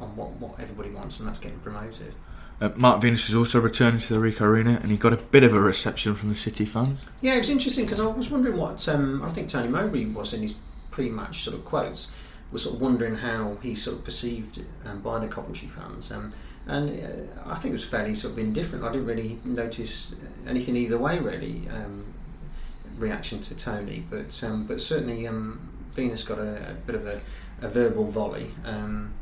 on 0.00 0.14
what, 0.16 0.30
what 0.32 0.60
everybody 0.60 0.90
wants, 0.90 1.18
and 1.18 1.28
that's 1.28 1.38
getting 1.38 1.58
promoted. 1.58 2.14
Uh, 2.60 2.70
Mark 2.74 3.02
Venus 3.02 3.28
was 3.28 3.36
also 3.36 3.60
returning 3.60 4.00
to 4.00 4.14
the 4.14 4.20
Ricoh 4.20 4.42
Arena, 4.42 4.80
and 4.82 4.90
he 4.90 4.96
got 4.96 5.12
a 5.12 5.18
bit 5.18 5.44
of 5.44 5.52
a 5.52 5.60
reception 5.60 6.14
from 6.14 6.30
the 6.30 6.34
City 6.34 6.64
fans. 6.64 7.06
Yeah, 7.20 7.34
it 7.34 7.38
was 7.38 7.50
interesting 7.50 7.84
because 7.84 8.00
I 8.00 8.06
was 8.06 8.30
wondering 8.30 8.56
what 8.56 8.88
um, 8.88 9.22
I 9.22 9.28
think 9.30 9.48
Tony 9.48 9.68
Mowbray 9.68 10.06
was 10.06 10.32
in 10.32 10.40
his 10.40 10.54
pre-match 10.90 11.42
sort 11.42 11.56
of 11.56 11.64
quotes. 11.64 12.10
Was 12.52 12.62
sort 12.62 12.76
of 12.76 12.80
wondering 12.80 13.16
how 13.16 13.58
he 13.60 13.74
sort 13.74 13.98
of 13.98 14.04
perceived 14.04 14.64
um, 14.84 15.00
by 15.00 15.18
the 15.18 15.26
Coventry 15.26 15.68
fans. 15.68 16.12
Um, 16.12 16.32
and 16.66 16.88
uh, 16.90 17.50
I 17.50 17.56
think 17.56 17.70
it 17.70 17.72
was 17.72 17.84
fairly 17.84 18.14
sort 18.14 18.32
of 18.32 18.38
indifferent. 18.38 18.84
I 18.84 18.92
didn't 18.92 19.06
really 19.06 19.38
notice 19.44 20.14
anything 20.46 20.76
either 20.76 20.96
way, 20.96 21.18
really. 21.18 21.68
Um, 21.68 22.04
reaction 22.98 23.40
to 23.40 23.54
Tony, 23.54 24.04
but 24.08 24.42
um, 24.44 24.64
but 24.64 24.80
certainly 24.80 25.26
um, 25.26 25.68
Venus 25.92 26.22
got 26.22 26.38
a, 26.38 26.70
a, 26.70 26.74
bit 26.74 26.94
of 26.94 27.06
a, 27.06 27.20
a 27.60 27.68
verbal 27.68 28.04
volley 28.10 28.50
um, 28.64 29.12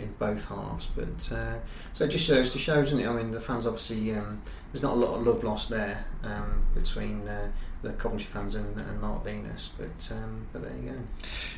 in 0.00 0.12
both 0.18 0.48
halves. 0.48 0.88
But 0.88 1.32
uh, 1.32 1.54
so 1.92 2.04
it 2.04 2.08
just 2.08 2.26
shows 2.26 2.52
to 2.52 2.58
show, 2.58 2.76
doesn't 2.82 2.98
it? 2.98 3.06
I 3.06 3.12
mean, 3.12 3.30
the 3.30 3.40
fans 3.40 3.66
obviously 3.66 4.12
um, 4.12 4.42
there's 4.72 4.82
not 4.82 4.92
a 4.92 4.96
lot 4.96 5.14
of 5.14 5.26
love 5.26 5.44
lost 5.44 5.70
there 5.70 6.04
um, 6.22 6.62
between 6.74 7.26
uh, 7.28 7.50
the 7.82 7.92
Coventry 7.94 8.26
fans 8.26 8.54
and, 8.54 8.80
and 8.80 9.00
Mark 9.00 9.24
Venus. 9.24 9.72
But 9.78 10.12
um, 10.16 10.46
but 10.52 10.62
there 10.62 10.72
you 10.82 10.90
go. 10.90 10.98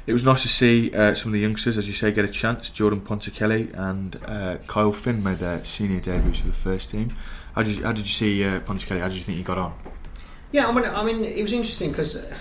It 0.06 0.12
was 0.12 0.24
nice 0.24 0.42
to 0.42 0.48
see 0.48 0.94
uh, 0.94 1.14
some 1.14 1.30
of 1.30 1.34
the 1.34 1.40
youngsters, 1.40 1.78
as 1.78 1.86
you 1.86 1.94
say, 1.94 2.12
get 2.12 2.24
a 2.24 2.28
chance. 2.28 2.70
Jordan 2.70 3.00
Ponticelli 3.00 3.72
and 3.74 4.20
uh, 4.26 4.56
Kyle 4.66 4.92
Finn 4.92 5.22
made 5.22 5.36
their 5.36 5.64
senior 5.64 6.00
debuts 6.00 6.40
for 6.40 6.46
the 6.46 6.52
first 6.52 6.90
team. 6.90 7.16
How 7.54 7.62
did 7.62 7.76
you, 7.76 7.84
how 7.84 7.92
did 7.92 8.04
you 8.04 8.12
see 8.12 8.44
uh, 8.44 8.60
Ponticelli? 8.60 9.00
How 9.00 9.08
did 9.08 9.16
you 9.16 9.24
think 9.24 9.38
he 9.38 9.44
got 9.44 9.58
on? 9.58 9.74
Yeah, 10.52 10.68
I 10.68 10.72
mean, 10.72 10.84
I 10.84 11.04
mean 11.04 11.24
it 11.24 11.42
was 11.42 11.52
interesting 11.52 11.90
because 11.90 12.16
uh, 12.16 12.36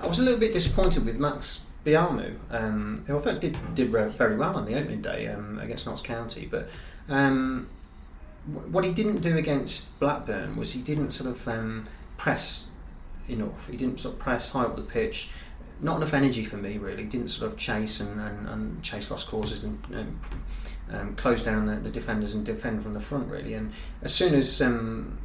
I 0.00 0.06
was 0.06 0.20
a 0.20 0.22
little 0.22 0.38
bit 0.38 0.52
disappointed 0.52 1.04
with 1.04 1.16
Max 1.16 1.64
Biamou, 1.84 2.36
um, 2.50 3.04
who 3.06 3.16
I 3.16 3.20
thought 3.20 3.40
did 3.40 3.56
did 3.74 3.90
very 3.90 4.36
well 4.36 4.56
on 4.56 4.64
the 4.64 4.74
opening 4.74 5.02
day 5.02 5.28
um, 5.28 5.58
against 5.58 5.86
Notts 5.86 6.02
County, 6.02 6.46
but. 6.50 6.68
Um, 7.08 7.68
what 8.46 8.84
he 8.84 8.92
didn't 8.92 9.20
do 9.20 9.38
against 9.38 9.98
Blackburn 9.98 10.56
was 10.56 10.74
he 10.74 10.82
didn't 10.82 11.12
sort 11.12 11.30
of 11.30 11.48
um, 11.48 11.84
press 12.18 12.68
enough. 13.28 13.68
He 13.68 13.76
didn't 13.76 14.00
sort 14.00 14.14
of 14.14 14.20
press 14.20 14.50
high 14.50 14.64
up 14.64 14.76
the 14.76 14.82
pitch. 14.82 15.30
Not 15.80 15.96
enough 15.96 16.14
energy 16.14 16.44
for 16.44 16.56
me, 16.56 16.78
really. 16.78 17.04
Didn't 17.04 17.28
sort 17.28 17.50
of 17.50 17.58
chase 17.58 18.00
and, 18.00 18.20
and, 18.20 18.48
and 18.48 18.82
chase 18.82 19.10
lost 19.10 19.28
causes 19.28 19.64
and, 19.64 19.78
and 19.92 20.18
um, 20.90 21.14
close 21.14 21.42
down 21.42 21.66
the, 21.66 21.76
the, 21.76 21.90
defenders 21.90 22.34
and 22.34 22.44
defend 22.44 22.82
from 22.82 22.94
the 22.94 23.00
front, 23.00 23.30
really. 23.30 23.54
And 23.54 23.72
as 24.02 24.14
soon 24.14 24.34
as 24.34 24.60
um, 24.60 25.18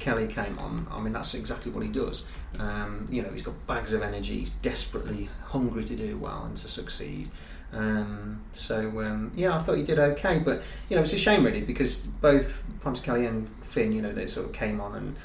Kelly 0.00 0.26
came 0.26 0.58
on, 0.58 0.86
I 0.90 1.00
mean, 1.00 1.12
that's 1.12 1.34
exactly 1.34 1.70
what 1.70 1.84
he 1.84 1.88
does. 1.88 2.26
Um, 2.58 3.06
you 3.10 3.22
know, 3.22 3.30
he's 3.30 3.42
got 3.42 3.66
bags 3.66 3.92
of 3.92 4.02
energy. 4.02 4.38
He's 4.38 4.50
desperately 4.50 5.28
hungry 5.44 5.84
to 5.84 5.96
do 5.96 6.16
well 6.18 6.44
and 6.44 6.56
to 6.56 6.68
succeed. 6.68 7.30
Um, 7.72 8.42
so 8.52 9.00
um, 9.00 9.32
yeah, 9.34 9.56
I 9.56 9.58
thought 9.60 9.76
he 9.76 9.82
did 9.82 9.98
okay, 9.98 10.38
but 10.38 10.62
you 10.88 10.94
know 10.94 11.02
it's 11.02 11.12
a 11.12 11.18
shame 11.18 11.44
really 11.44 11.60
because 11.60 11.98
both 11.98 12.64
Ponticelli 12.80 13.26
and 13.26 13.50
Finn, 13.64 13.92
you 13.92 14.00
know, 14.00 14.12
they 14.12 14.28
sort 14.28 14.46
of 14.46 14.52
came 14.52 14.80
on 14.80 14.94
and 14.94 15.16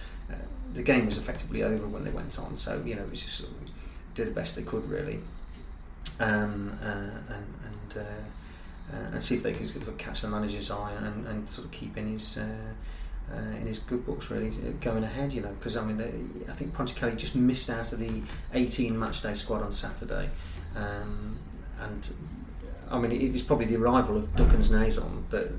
the 0.73 0.83
game 0.83 1.05
was 1.05 1.17
effectively 1.17 1.63
over 1.63 1.87
when 1.87 2.03
they 2.03 2.11
went 2.11 2.37
on. 2.39 2.55
So 2.55 2.81
you 2.85 2.95
know, 2.95 3.03
it 3.03 3.09
was 3.09 3.21
just 3.21 3.35
sort 3.35 3.51
of 3.51 3.57
did 4.13 4.27
the 4.27 4.31
best 4.31 4.55
they 4.55 4.63
could 4.63 4.89
really. 4.89 5.19
Um, 6.19 6.77
uh, 6.83 7.33
and 7.33 7.45
and 7.65 7.97
uh, 7.97 8.23
uh, 8.93 9.11
and 9.11 9.21
see 9.21 9.35
if 9.35 9.43
they 9.43 9.53
can 9.53 9.65
sort 9.65 9.87
of 9.87 9.97
catch 9.97 10.21
the 10.21 10.27
manager's 10.27 10.71
eye 10.71 10.93
and, 10.93 11.27
and 11.27 11.49
sort 11.49 11.65
of 11.65 11.71
keep 11.71 11.97
in 11.97 12.11
his. 12.11 12.37
Uh, 12.37 12.73
uh, 13.33 13.55
in 13.55 13.65
his 13.65 13.79
good 13.79 14.05
books, 14.05 14.29
really 14.29 14.49
uh, 14.49 14.71
going 14.81 15.05
ahead, 15.05 15.31
you 15.31 15.41
know, 15.41 15.53
because 15.57 15.77
I 15.77 15.85
mean, 15.85 15.95
they, 15.95 16.11
I 16.51 16.53
think 16.53 16.73
Ponte 16.73 16.89
Ponticelli 16.89 17.15
just 17.15 17.33
missed 17.33 17.69
out 17.69 17.93
of 17.93 17.99
the 17.99 18.21
18 18.53 18.93
matchday 18.93 19.37
squad 19.37 19.61
on 19.61 19.71
Saturday, 19.71 20.29
um, 20.75 21.37
and 21.79 22.13
I 22.89 22.99
mean, 22.99 23.13
it's 23.13 23.41
probably 23.41 23.67
the 23.67 23.77
arrival 23.77 24.17
of 24.17 24.35
Duckens 24.35 24.69
Nazon 24.69 25.29
that 25.29 25.49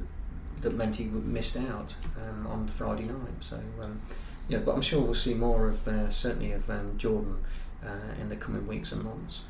that 0.60 0.74
meant 0.74 0.96
he 0.96 1.04
missed 1.04 1.56
out 1.56 1.96
um, 2.16 2.46
on 2.46 2.66
the 2.66 2.72
Friday 2.72 3.04
night. 3.04 3.40
So, 3.40 3.60
um, 3.80 4.00
yeah, 4.48 4.58
but 4.58 4.74
I'm 4.74 4.80
sure 4.80 5.00
we'll 5.02 5.14
see 5.14 5.34
more 5.34 5.68
of 5.68 5.86
uh, 5.86 6.10
certainly 6.10 6.52
of 6.52 6.68
um, 6.70 6.96
Jordan 6.96 7.38
uh, 7.84 8.20
in 8.20 8.28
the 8.28 8.36
coming 8.36 8.66
weeks 8.66 8.92
and 8.92 9.02
months. 9.02 9.42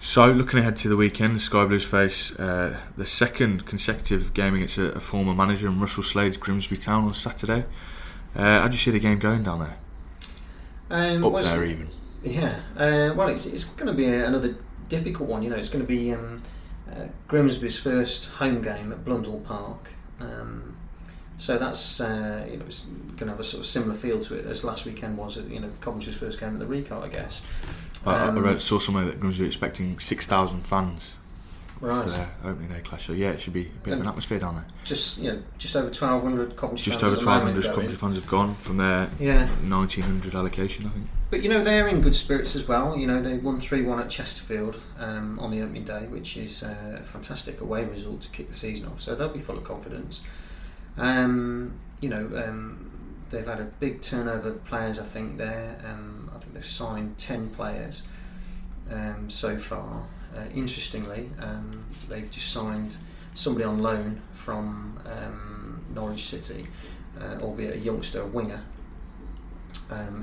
So, 0.00 0.30
looking 0.30 0.60
ahead 0.60 0.76
to 0.78 0.88
the 0.88 0.96
weekend, 0.96 1.34
the 1.34 1.40
Sky 1.40 1.64
Blues 1.64 1.84
face 1.84 2.34
uh, 2.36 2.78
the 2.96 3.04
second 3.04 3.66
consecutive 3.66 4.32
game 4.32 4.54
against 4.54 4.78
a, 4.78 4.92
a, 4.92 5.00
former 5.00 5.34
manager 5.34 5.66
in 5.66 5.80
Russell 5.80 6.04
Slade's 6.04 6.36
Grimsby 6.36 6.76
Town 6.76 7.04
on 7.04 7.14
Saturday. 7.14 7.64
Uh, 8.36 8.60
how 8.60 8.68
do 8.68 8.74
you 8.74 8.78
see 8.78 8.92
the 8.92 9.00
game 9.00 9.18
going 9.18 9.42
down 9.42 9.58
there? 9.58 9.76
Um, 10.88 11.24
Up 11.24 11.32
well, 11.32 11.42
there, 11.42 11.64
even. 11.64 11.88
Yeah. 12.22 12.60
Uh, 12.76 13.12
well, 13.16 13.28
it's, 13.28 13.46
it's 13.46 13.64
going 13.64 13.88
to 13.88 13.92
be 13.92 14.06
a, 14.06 14.24
another 14.24 14.56
difficult 14.88 15.28
one. 15.28 15.42
You 15.42 15.50
know, 15.50 15.56
it's 15.56 15.68
going 15.68 15.84
to 15.84 15.88
be 15.88 16.12
um, 16.12 16.42
uh, 16.90 17.06
Grimsby's 17.26 17.80
first 17.80 18.30
home 18.30 18.62
game 18.62 18.92
at 18.92 19.04
Blundell 19.04 19.40
Park. 19.40 19.90
Um, 20.20 20.76
so 21.38 21.56
that's 21.56 22.00
uh, 22.00 22.46
you 22.50 22.58
know 22.58 22.64
it's 22.66 22.84
going 22.84 23.26
to 23.26 23.28
have 23.28 23.40
a 23.40 23.44
sort 23.44 23.60
of 23.60 23.66
similar 23.66 23.94
feel 23.94 24.20
to 24.20 24.34
it 24.34 24.46
as 24.46 24.64
last 24.64 24.84
weekend 24.84 25.16
was. 25.16 25.38
At, 25.38 25.48
You 25.48 25.60
know, 25.60 25.70
Coventry's 25.80 26.16
first 26.16 26.38
game 26.40 26.50
at 26.50 26.58
the 26.58 26.66
Ricoh, 26.66 27.02
I 27.02 27.08
guess. 27.08 27.42
Um, 28.04 28.44
I, 28.44 28.54
I 28.54 28.58
saw 28.58 28.78
somewhere 28.78 29.04
that 29.06 29.20
Grimsby 29.20 29.46
expecting 29.46 29.98
six 29.98 30.26
thousand 30.26 30.66
fans 30.66 31.14
right. 31.80 32.04
for 32.04 32.10
their 32.10 32.30
opening 32.44 32.68
day 32.68 32.80
clash. 32.80 33.06
So 33.06 33.12
yeah, 33.12 33.30
it 33.30 33.40
should 33.40 33.52
be 33.52 33.66
a 33.66 33.84
bit 33.84 33.94
of 33.94 34.00
an 34.00 34.06
atmosphere 34.06 34.38
down 34.38 34.56
there. 34.56 34.66
Just 34.84 35.18
you 35.18 35.32
know, 35.32 35.42
just 35.58 35.76
over 35.76 35.90
twelve 35.90 36.22
hundred 36.22 36.56
Coventry. 36.56 36.84
Just 36.84 37.00
fans 37.00 37.12
over 37.12 37.22
twelve 37.22 37.42
hundred 37.42 37.64
Coventry 37.64 37.96
fans 37.96 38.16
have 38.16 38.26
gone 38.26 38.54
from 38.56 38.76
their 38.76 39.08
yeah 39.18 39.48
nineteen 39.62 40.04
hundred 40.04 40.34
allocation, 40.34 40.86
I 40.86 40.90
think. 40.90 41.06
But 41.30 41.42
you 41.42 41.48
know 41.48 41.62
they're 41.62 41.88
in 41.88 42.00
good 42.00 42.14
spirits 42.14 42.54
as 42.54 42.66
well. 42.66 42.96
You 42.96 43.06
know 43.06 43.22
they 43.22 43.38
won 43.38 43.60
three 43.60 43.82
one 43.82 44.00
at 44.00 44.10
Chesterfield 44.10 44.80
um, 44.98 45.38
on 45.38 45.50
the 45.50 45.62
opening 45.62 45.84
day, 45.84 46.06
which 46.06 46.36
is 46.36 46.62
a 46.62 47.00
fantastic 47.04 47.60
away 47.60 47.84
result 47.84 48.22
to 48.22 48.28
kick 48.30 48.48
the 48.48 48.54
season 48.54 48.88
off. 48.88 49.00
So 49.00 49.14
they'll 49.14 49.28
be 49.28 49.40
full 49.40 49.56
of 49.56 49.64
confidence. 49.64 50.22
Um, 50.96 51.78
you 52.00 52.08
know, 52.08 52.30
um, 52.44 52.90
they've 53.30 53.46
had 53.46 53.60
a 53.60 53.64
big 53.64 54.00
turnover 54.02 54.50
of 54.50 54.64
players. 54.64 54.98
I 54.98 55.04
think 55.04 55.38
there. 55.38 55.76
Um, 55.84 56.30
I 56.34 56.38
think 56.38 56.54
they've 56.54 56.64
signed 56.64 57.18
ten 57.18 57.50
players 57.50 58.04
um, 58.90 59.28
so 59.28 59.58
far. 59.58 60.04
Uh, 60.36 60.44
interestingly, 60.54 61.30
um, 61.40 61.70
they've 62.08 62.30
just 62.30 62.52
signed 62.52 62.94
somebody 63.34 63.64
on 63.64 63.80
loan 63.80 64.20
from 64.34 65.00
um, 65.06 65.84
Norwich 65.94 66.26
City, 66.26 66.66
uh, 67.20 67.38
albeit 67.40 67.76
a 67.76 67.78
youngster, 67.78 68.22
a 68.22 68.26
winger. 68.26 68.62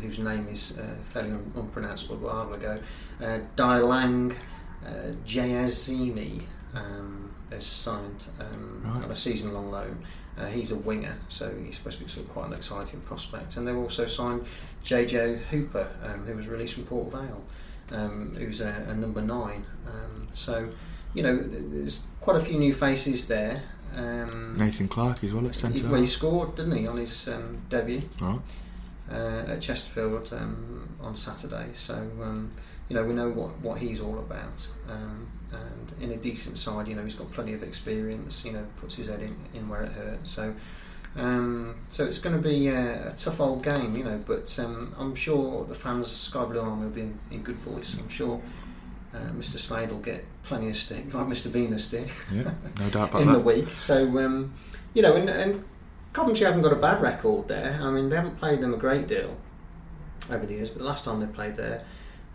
whose 0.01 0.19
name 0.19 0.47
is 0.47 0.77
uh, 0.77 0.83
fairly 1.05 1.31
un- 1.31 1.51
unpronounceable 1.55 2.15
a 2.15 2.19
while 2.19 2.53
ago, 2.53 2.79
uh, 3.21 3.39
Diallang 3.55 4.35
uh, 4.85 5.11
Jaiyesimi 5.25 6.43
um, 6.73 7.33
is 7.51 7.65
signed 7.65 8.25
um, 8.39 8.81
right. 8.85 9.03
on 9.03 9.11
a 9.11 9.15
season-long 9.15 9.71
loan. 9.71 9.97
Uh, 10.37 10.47
he's 10.47 10.71
a 10.71 10.75
winger, 10.75 11.15
so 11.29 11.53
he's 11.63 11.77
supposed 11.77 11.97
to 11.99 12.03
be 12.03 12.09
sort 12.09 12.25
of 12.25 12.33
quite 12.33 12.47
an 12.47 12.53
exciting 12.53 12.99
prospect. 13.01 13.55
And 13.55 13.65
they've 13.65 13.75
also 13.75 14.05
signed 14.05 14.45
JJ 14.83 15.37
Hooper, 15.43 15.89
um, 16.03 16.25
who 16.25 16.35
was 16.35 16.47
released 16.47 16.73
from 16.73 16.83
Port 16.83 17.11
Vale, 17.11 17.43
um, 17.91 18.35
who's 18.37 18.59
a, 18.59 18.85
a, 18.89 18.95
number 18.95 19.21
nine. 19.21 19.65
Um, 19.87 20.27
so, 20.31 20.69
you 21.13 21.23
know, 21.23 21.37
there's 21.37 22.05
quite 22.19 22.35
a 22.35 22.41
few 22.41 22.59
new 22.59 22.73
faces 22.73 23.27
there. 23.27 23.63
Um, 23.95 24.57
Nathan 24.57 24.89
Clarke 24.89 25.23
as 25.23 25.33
well 25.33 25.47
at 25.47 25.55
centre. 25.55 25.87
Well, 25.87 26.01
he 26.01 26.07
scored, 26.07 26.55
didn't 26.55 26.75
he, 26.75 26.85
on 26.85 26.97
his 26.97 27.29
um, 27.29 27.61
debut 27.69 28.01
right. 28.19 28.39
uh, 29.09 29.51
at 29.51 29.61
Chesterfield 29.61 30.33
um, 30.33 30.89
on 30.99 31.15
Saturday. 31.15 31.69
So, 31.71 32.09
you 32.89 32.95
know, 32.95 33.03
we 33.03 33.13
know 33.13 33.29
what, 33.29 33.59
what 33.61 33.79
he's 33.79 33.99
all 33.99 34.19
about. 34.19 34.67
Um, 34.89 35.27
and 35.51 35.93
in 36.01 36.11
a 36.11 36.17
decent 36.17 36.57
side, 36.57 36.87
you 36.87 36.95
know, 36.95 37.03
he's 37.03 37.15
got 37.15 37.31
plenty 37.31 37.53
of 37.53 37.63
experience, 37.63 38.45
you 38.45 38.51
know, 38.51 38.65
puts 38.77 38.95
his 38.95 39.07
head 39.07 39.21
in, 39.21 39.35
in 39.53 39.67
where 39.69 39.83
it 39.83 39.91
hurts. 39.91 40.29
So, 40.29 40.53
um, 41.15 41.75
so 41.89 42.05
it's 42.05 42.17
going 42.17 42.35
to 42.35 42.41
be 42.41 42.67
a, 42.67 43.09
a, 43.09 43.11
tough 43.11 43.39
old 43.39 43.63
game, 43.63 43.95
you 43.95 44.03
know, 44.03 44.21
but 44.25 44.57
um, 44.59 44.93
I'm 44.97 45.15
sure 45.15 45.63
the 45.65 45.75
fans 45.75 46.11
of 46.11 46.17
Sky 46.17 46.45
Blue 46.45 46.59
Army 46.59 46.83
will 46.83 46.89
be 46.89 47.01
in, 47.01 47.19
in 47.31 47.41
good 47.41 47.55
voice. 47.55 47.95
I'm 47.97 48.09
sure 48.09 48.41
uh, 49.13 49.31
Mr. 49.31 49.57
Slade 49.57 49.91
will 49.91 49.99
get 49.99 50.25
plenty 50.43 50.69
of 50.69 50.75
stick, 50.75 51.13
like 51.13 51.27
Mr. 51.27 51.47
Venus 51.47 51.87
did. 51.87 52.11
Yeah, 52.31 52.51
no 52.77 52.89
doubt 52.89 53.09
about 53.09 53.21
in 53.21 53.29
that. 53.29 53.39
the 53.39 53.43
week. 53.43 53.69
So, 53.77 54.19
um, 54.19 54.53
you 54.93 55.01
know, 55.01 55.15
and, 55.15 55.29
and 55.29 55.63
Coventry 56.11 56.45
haven't 56.45 56.61
got 56.61 56.73
a 56.73 56.77
bad 56.77 57.01
record 57.01 57.47
there. 57.47 57.79
I 57.81 57.89
mean, 57.91 58.09
they 58.09 58.17
haven't 58.17 58.37
played 58.37 58.61
them 58.61 58.73
a 58.73 58.77
great 58.77 59.07
deal 59.07 59.37
over 60.29 60.45
the 60.45 60.53
years, 60.53 60.69
but 60.69 60.79
the 60.79 60.85
last 60.85 61.05
time 61.05 61.21
they 61.21 61.27
played 61.27 61.55
there, 61.55 61.85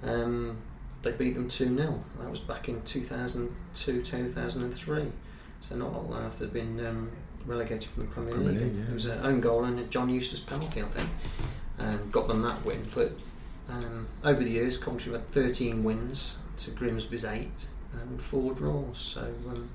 um, 0.02 0.56
they 1.02 1.12
beat 1.12 1.34
them 1.34 1.48
2 1.48 1.76
0. 1.76 2.04
That 2.18 2.30
was 2.30 2.40
back 2.40 2.68
in 2.68 2.82
2002 2.82 4.02
2003. 4.02 5.06
So 5.60 5.76
not 5.76 5.92
long 5.92 6.24
after 6.24 6.46
they'd 6.46 6.52
been 6.52 6.86
um, 6.86 7.10
relegated 7.46 7.90
from 7.90 8.04
the 8.04 8.08
Premier, 8.10 8.34
Premier 8.34 8.52
League. 8.52 8.76
Yeah. 8.76 8.84
It 8.84 8.92
was 8.92 9.06
an 9.06 9.24
own 9.24 9.40
goal 9.40 9.64
and 9.64 9.78
a 9.78 9.84
John 9.84 10.08
Eustace 10.08 10.40
penalty, 10.40 10.82
I 10.82 10.86
think. 10.86 11.08
Um, 11.78 12.10
got 12.10 12.28
them 12.28 12.42
that 12.42 12.64
win. 12.64 12.82
But 12.94 13.12
um, 13.68 14.08
over 14.24 14.42
the 14.42 14.50
years, 14.50 14.78
Coventry 14.78 15.12
had 15.12 15.28
13 15.28 15.84
wins 15.84 16.38
to 16.58 16.70
Grimsby's 16.70 17.24
8 17.24 17.66
and 18.00 18.22
4 18.22 18.54
draws. 18.54 18.98
So. 18.98 19.22
Um, 19.48 19.70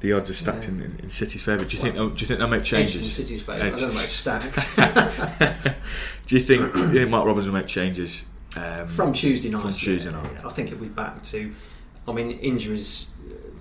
the 0.00 0.14
odds 0.14 0.30
are 0.30 0.34
stacked 0.34 0.66
in, 0.66 0.80
in, 1.02 1.10
City's 1.10 1.42
favour. 1.42 1.62
Do 1.66 1.76
you 1.76 1.82
well, 1.82 1.92
think? 1.92 2.16
Do 2.16 2.20
you 2.22 2.26
think 2.26 2.38
they'll 2.38 2.48
make 2.48 2.64
changes? 2.64 3.02
In 3.02 3.08
City's 3.08 3.42
favour. 3.42 3.64
I 3.64 3.70
don't 3.70 3.80
know 3.82 3.90
stacked. 3.90 4.76
do 6.26 6.34
you 6.34 6.40
think, 6.40 6.74
you 6.74 6.92
think 6.92 7.10
Mark 7.10 7.26
Robins 7.26 7.46
will 7.46 7.52
make 7.52 7.66
changes 7.66 8.24
um, 8.56 8.88
from 8.88 9.12
Tuesday 9.12 9.50
night. 9.50 9.62
From 9.62 9.72
Tuesday 9.72 10.10
night. 10.10 10.30
Yeah, 10.34 10.46
I 10.46 10.50
think 10.50 10.68
it'll 10.68 10.80
be 10.80 10.88
back 10.88 11.22
to. 11.24 11.54
I 12.08 12.12
mean, 12.12 12.32
injuries 12.40 13.10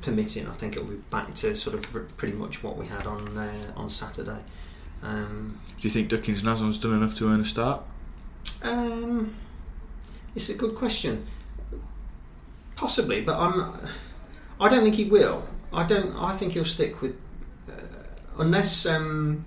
permitting, 0.01 0.47
I 0.47 0.53
think 0.53 0.75
it'll 0.75 0.87
be 0.87 0.95
back 0.95 1.33
to 1.35 1.55
sort 1.55 1.75
of 1.75 2.17
pretty 2.17 2.35
much 2.35 2.63
what 2.63 2.77
we 2.77 2.85
had 2.85 3.05
on 3.05 3.37
uh, 3.37 3.73
on 3.75 3.89
Saturday. 3.89 4.39
Um, 5.01 5.59
Do 5.79 5.87
you 5.87 5.93
think 5.93 6.09
Duckens 6.09 6.43
Nazon's 6.43 6.79
done 6.79 6.93
enough 6.93 7.15
to 7.17 7.29
earn 7.29 7.39
a 7.39 7.45
start? 7.45 7.83
Um, 8.63 9.35
it's 10.35 10.49
a 10.49 10.53
good 10.55 10.75
question. 10.75 11.25
Possibly, 12.75 13.21
but 13.21 13.37
I'm. 13.37 13.89
I 14.59 14.67
don't 14.69 14.83
think 14.83 14.95
he 14.95 15.05
will. 15.05 15.47
I 15.71 15.83
don't. 15.83 16.15
I 16.15 16.35
think 16.35 16.53
he'll 16.53 16.65
stick 16.65 17.01
with 17.01 17.15
uh, 17.69 17.73
unless 18.37 18.85
um, 18.85 19.45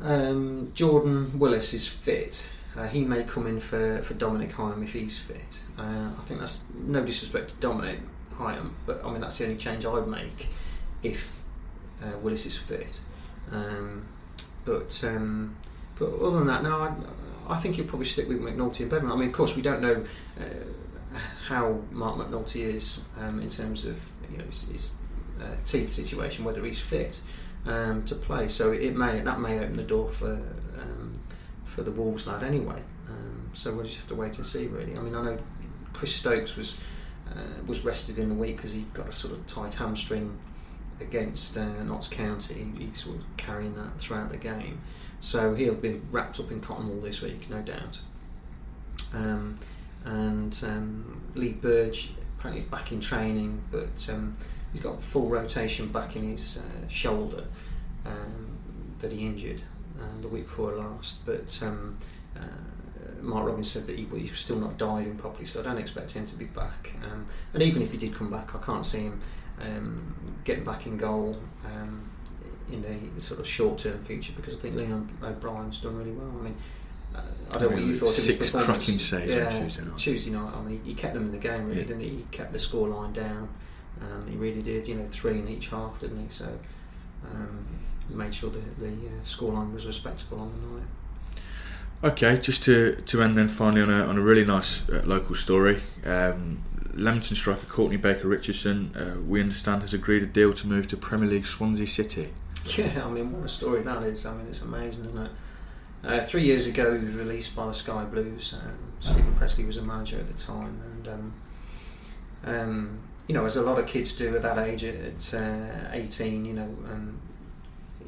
um, 0.00 0.72
Jordan 0.74 1.38
Willis 1.38 1.74
is 1.74 1.86
fit. 1.86 2.48
Uh, 2.76 2.88
he 2.88 3.04
may 3.04 3.22
come 3.22 3.46
in 3.46 3.60
for, 3.60 4.00
for 4.02 4.14
Dominic 4.14 4.50
Hyam 4.52 4.82
if 4.82 4.92
he's 4.92 5.18
fit. 5.18 5.60
Uh, 5.78 6.10
I 6.18 6.22
think 6.22 6.40
that's 6.40 6.66
no 6.74 7.04
disrespect 7.04 7.50
to 7.50 7.56
Dominic 7.56 8.00
Hyam, 8.36 8.72
but 8.84 9.04
I 9.04 9.10
mean 9.12 9.20
that's 9.20 9.38
the 9.38 9.44
only 9.44 9.56
change 9.56 9.86
I'd 9.86 10.08
make 10.08 10.48
if 11.02 11.40
uh, 12.02 12.16
Willis 12.18 12.46
is 12.46 12.58
fit. 12.58 13.00
Um, 13.52 14.06
but 14.64 15.02
um, 15.06 15.56
but 15.98 16.12
other 16.14 16.38
than 16.38 16.46
that, 16.48 16.62
no, 16.62 16.74
I, 16.76 17.52
I, 17.52 17.56
think 17.58 17.76
he'll 17.76 17.84
probably 17.84 18.06
stick 18.06 18.28
with 18.28 18.40
McNulty 18.40 18.80
and 18.80 18.90
Beavon. 18.90 19.12
I 19.12 19.16
mean, 19.16 19.28
of 19.28 19.34
course, 19.34 19.54
we 19.54 19.62
don't 19.62 19.80
know 19.80 20.04
uh, 20.40 21.18
how 21.46 21.80
Marc 21.92 22.16
McNulty 22.16 22.62
is 22.62 23.04
um, 23.20 23.40
in 23.40 23.48
terms 23.48 23.84
of 23.84 24.00
you 24.30 24.38
know 24.38 24.44
his, 24.44 24.62
his 24.64 24.94
uh, 25.40 25.54
teeth 25.64 25.92
situation, 25.92 26.44
whether 26.44 26.64
he's 26.64 26.80
fit 26.80 27.20
um, 27.66 28.04
to 28.04 28.14
play. 28.14 28.48
So 28.48 28.72
it 28.72 28.96
may 28.96 29.20
that 29.20 29.40
may 29.40 29.58
open 29.58 29.76
the 29.76 29.84
door 29.84 30.10
for 30.10 30.32
um, 30.32 31.12
for 31.64 31.82
the 31.82 31.90
Wolves 31.90 32.26
lad 32.26 32.42
anyway. 32.42 32.80
Um, 33.08 33.50
so 33.52 33.72
we'll 33.74 33.84
just 33.84 33.98
have 33.98 34.08
to 34.08 34.14
wait 34.14 34.36
and 34.38 34.46
see, 34.46 34.66
really. 34.66 34.96
I 34.96 35.00
mean, 35.00 35.14
I 35.14 35.22
know 35.22 35.38
Chris 35.92 36.14
Stokes 36.14 36.56
was 36.56 36.80
uh, 37.30 37.62
was 37.66 37.84
rested 37.84 38.18
in 38.18 38.28
the 38.28 38.34
week 38.34 38.56
because 38.56 38.72
he 38.72 38.82
got 38.92 39.08
a 39.08 39.12
sort 39.12 39.34
of 39.34 39.46
tight 39.46 39.74
hamstring 39.74 40.38
against 41.00 41.56
uh, 41.56 41.82
Notts 41.82 42.08
County. 42.08 42.70
He, 42.76 42.86
he's 42.86 43.02
sort 43.02 43.18
of 43.18 43.36
carrying 43.36 43.74
that 43.74 43.98
throughout 43.98 44.30
the 44.30 44.36
game, 44.36 44.80
so 45.20 45.54
he'll 45.54 45.74
be 45.74 46.00
wrapped 46.10 46.38
up 46.40 46.50
in 46.50 46.60
cotton 46.60 46.88
wool 46.88 47.00
this 47.00 47.22
week, 47.22 47.48
no 47.50 47.62
doubt. 47.62 48.00
Um, 49.12 49.56
and 50.04 50.58
um, 50.66 51.22
Lee 51.34 51.52
Burge 51.52 52.12
apparently 52.38 52.64
is 52.64 52.70
back 52.70 52.92
in 52.92 53.00
training, 53.00 53.62
but 53.70 54.08
um, 54.12 54.34
he's 54.72 54.82
got 54.82 55.02
full 55.02 55.28
rotation 55.28 55.88
back 55.88 56.16
in 56.16 56.30
his 56.30 56.58
uh, 56.58 56.88
shoulder 56.88 57.46
um, 58.04 58.58
that 58.98 59.12
he 59.12 59.26
injured 59.26 59.62
uh, 59.98 60.20
the 60.20 60.28
week 60.28 60.44
before 60.44 60.72
last, 60.72 61.24
but 61.26 61.58
um, 61.62 61.98
uh, 62.36 62.40
Mark 63.20 63.46
Robins 63.46 63.70
said 63.70 63.86
that 63.86 63.96
he, 63.96 64.04
he, 64.04 64.30
was 64.30 64.38
still 64.38 64.58
not 64.58 64.76
diving 64.78 65.16
properly, 65.16 65.46
so 65.46 65.60
I 65.60 65.62
don't 65.62 65.78
expect 65.78 66.12
him 66.12 66.26
to 66.26 66.34
be 66.36 66.46
back. 66.46 66.94
Um, 67.02 67.26
and 67.52 67.62
even 67.62 67.82
if 67.82 67.92
he 67.92 67.98
did 67.98 68.14
come 68.14 68.30
back, 68.30 68.54
I 68.54 68.58
can't 68.58 68.84
see 68.84 69.02
him 69.02 69.20
um, 69.60 70.14
getting 70.44 70.64
back 70.64 70.86
in 70.86 70.96
goal 70.96 71.38
um, 71.64 72.04
in 72.70 72.82
the 72.82 73.20
sort 73.20 73.40
of 73.40 73.46
short 73.46 73.78
term 73.78 74.02
future 74.04 74.32
because 74.36 74.58
I 74.58 74.60
think 74.60 74.76
Leon 74.76 75.08
O'Brien's 75.22 75.80
done 75.80 75.96
really 75.96 76.12
well. 76.12 76.30
I 76.38 76.42
mean, 76.42 76.56
uh, 77.14 77.20
I 77.52 77.58
don't 77.58 77.70
know 77.70 77.76
what 77.76 77.86
you 77.86 77.96
thought 77.96 78.18
of 78.18 78.24
his 78.24 78.36
performance. 78.36 78.66
cracking 78.66 78.98
saves 78.98 79.36
yeah, 79.36 79.58
Tuesday 79.58 79.84
night. 79.84 79.98
Tuesday 79.98 80.30
night, 80.32 80.52
I 80.54 80.62
mean, 80.62 80.80
he 80.84 80.94
kept 80.94 81.14
them 81.14 81.26
in 81.26 81.32
the 81.32 81.38
game 81.38 81.66
really, 81.66 81.80
yeah. 81.80 81.86
didn't 81.86 82.02
he? 82.02 82.08
He 82.08 82.26
kept 82.30 82.52
the 82.52 82.58
scoreline 82.58 83.12
down. 83.12 83.48
Um, 84.00 84.26
he 84.28 84.36
really 84.36 84.62
did, 84.62 84.88
you 84.88 84.96
know, 84.96 85.06
three 85.06 85.38
in 85.38 85.48
each 85.48 85.68
half, 85.68 86.00
didn't 86.00 86.20
he? 86.20 86.28
So 86.28 86.58
um, 87.32 87.64
made 88.08 88.34
sure 88.34 88.50
the, 88.50 88.60
the 88.78 88.88
uh, 88.88 89.22
scoreline 89.24 89.72
was 89.72 89.86
respectable 89.86 90.40
on 90.40 90.52
the 90.52 90.78
night. 90.78 92.12
Okay, 92.12 92.38
just 92.38 92.62
to, 92.64 92.96
to 93.06 93.22
end 93.22 93.38
then 93.38 93.48
finally 93.48 93.80
on 93.80 93.90
a, 93.90 94.04
on 94.04 94.18
a 94.18 94.20
really 94.20 94.44
nice 94.44 94.88
uh, 94.88 95.02
local 95.04 95.34
story. 95.34 95.80
Um, 96.04 96.62
Leamington 96.92 97.36
striker 97.36 97.66
Courtney 97.66 97.96
Baker 97.96 98.28
Richardson, 98.28 98.94
uh, 98.94 99.20
we 99.20 99.40
understand, 99.40 99.82
has 99.82 99.94
agreed 99.94 100.22
a 100.22 100.26
deal 100.26 100.52
to 100.52 100.66
move 100.66 100.86
to 100.88 100.96
Premier 100.96 101.28
League 101.28 101.46
Swansea 101.46 101.86
City. 101.86 102.28
Yeah, 102.66 103.04
I 103.04 103.10
mean, 103.10 103.32
what 103.32 103.44
a 103.44 103.48
story 103.48 103.82
that 103.82 104.02
is. 104.04 104.24
I 104.26 104.34
mean, 104.34 104.46
it's 104.46 104.62
amazing, 104.62 105.06
isn't 105.06 105.26
it? 105.26 105.30
Uh, 106.04 106.20
three 106.20 106.42
years 106.42 106.66
ago, 106.66 106.96
he 106.96 107.04
was 107.04 107.14
released 107.14 107.56
by 107.56 107.66
the 107.66 107.74
Sky 107.74 108.04
Blues. 108.04 108.54
Um, 108.54 108.78
Steven 109.00 109.34
Pressley 109.34 109.64
was 109.64 109.78
a 109.78 109.82
manager 109.82 110.18
at 110.18 110.28
the 110.28 110.34
time, 110.34 110.80
and 110.84 111.08
um, 111.08 111.34
um, 112.44 112.98
you 113.26 113.34
know, 113.34 113.44
as 113.44 113.56
a 113.56 113.62
lot 113.62 113.78
of 113.78 113.86
kids 113.86 114.14
do 114.14 114.36
at 114.36 114.42
that 114.42 114.58
age, 114.58 114.84
at, 114.84 115.34
uh, 115.34 115.88
18, 115.92 116.44
you 116.44 116.52
know, 116.52 116.76
um, 116.90 117.18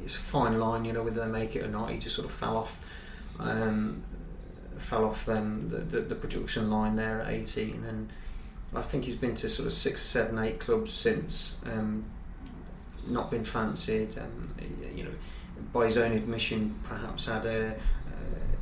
it's 0.03 0.15
a 0.15 0.19
fine 0.19 0.59
line, 0.59 0.85
you 0.85 0.93
know, 0.93 1.03
whether 1.03 1.25
they 1.25 1.31
make 1.31 1.55
it 1.55 1.63
or 1.63 1.67
not. 1.67 1.91
He 1.91 1.97
just 1.97 2.15
sort 2.15 2.27
of 2.27 2.33
fell 2.33 2.57
off, 2.57 2.79
um, 3.39 4.03
fell 4.77 5.05
off 5.05 5.27
um, 5.29 5.69
the, 5.69 5.77
the, 5.77 6.01
the 6.01 6.15
production 6.15 6.69
line 6.69 6.95
there 6.95 7.21
at 7.21 7.31
18, 7.31 7.83
and 7.83 8.09
I 8.73 8.81
think 8.81 9.05
he's 9.05 9.15
been 9.15 9.35
to 9.35 9.49
sort 9.49 9.67
of 9.67 9.73
six, 9.73 10.01
seven, 10.01 10.37
eight 10.39 10.59
clubs 10.59 10.91
since. 10.93 11.55
Um, 11.65 12.05
not 13.07 13.31
been 13.31 13.45
fancied, 13.45 14.17
um, 14.17 14.49
you 14.95 15.03
know, 15.03 15.11
by 15.73 15.85
his 15.85 15.97
own 15.97 16.11
admission, 16.11 16.75
perhaps 16.83 17.25
had 17.25 17.45
a, 17.45 17.69
uh, 17.69 17.73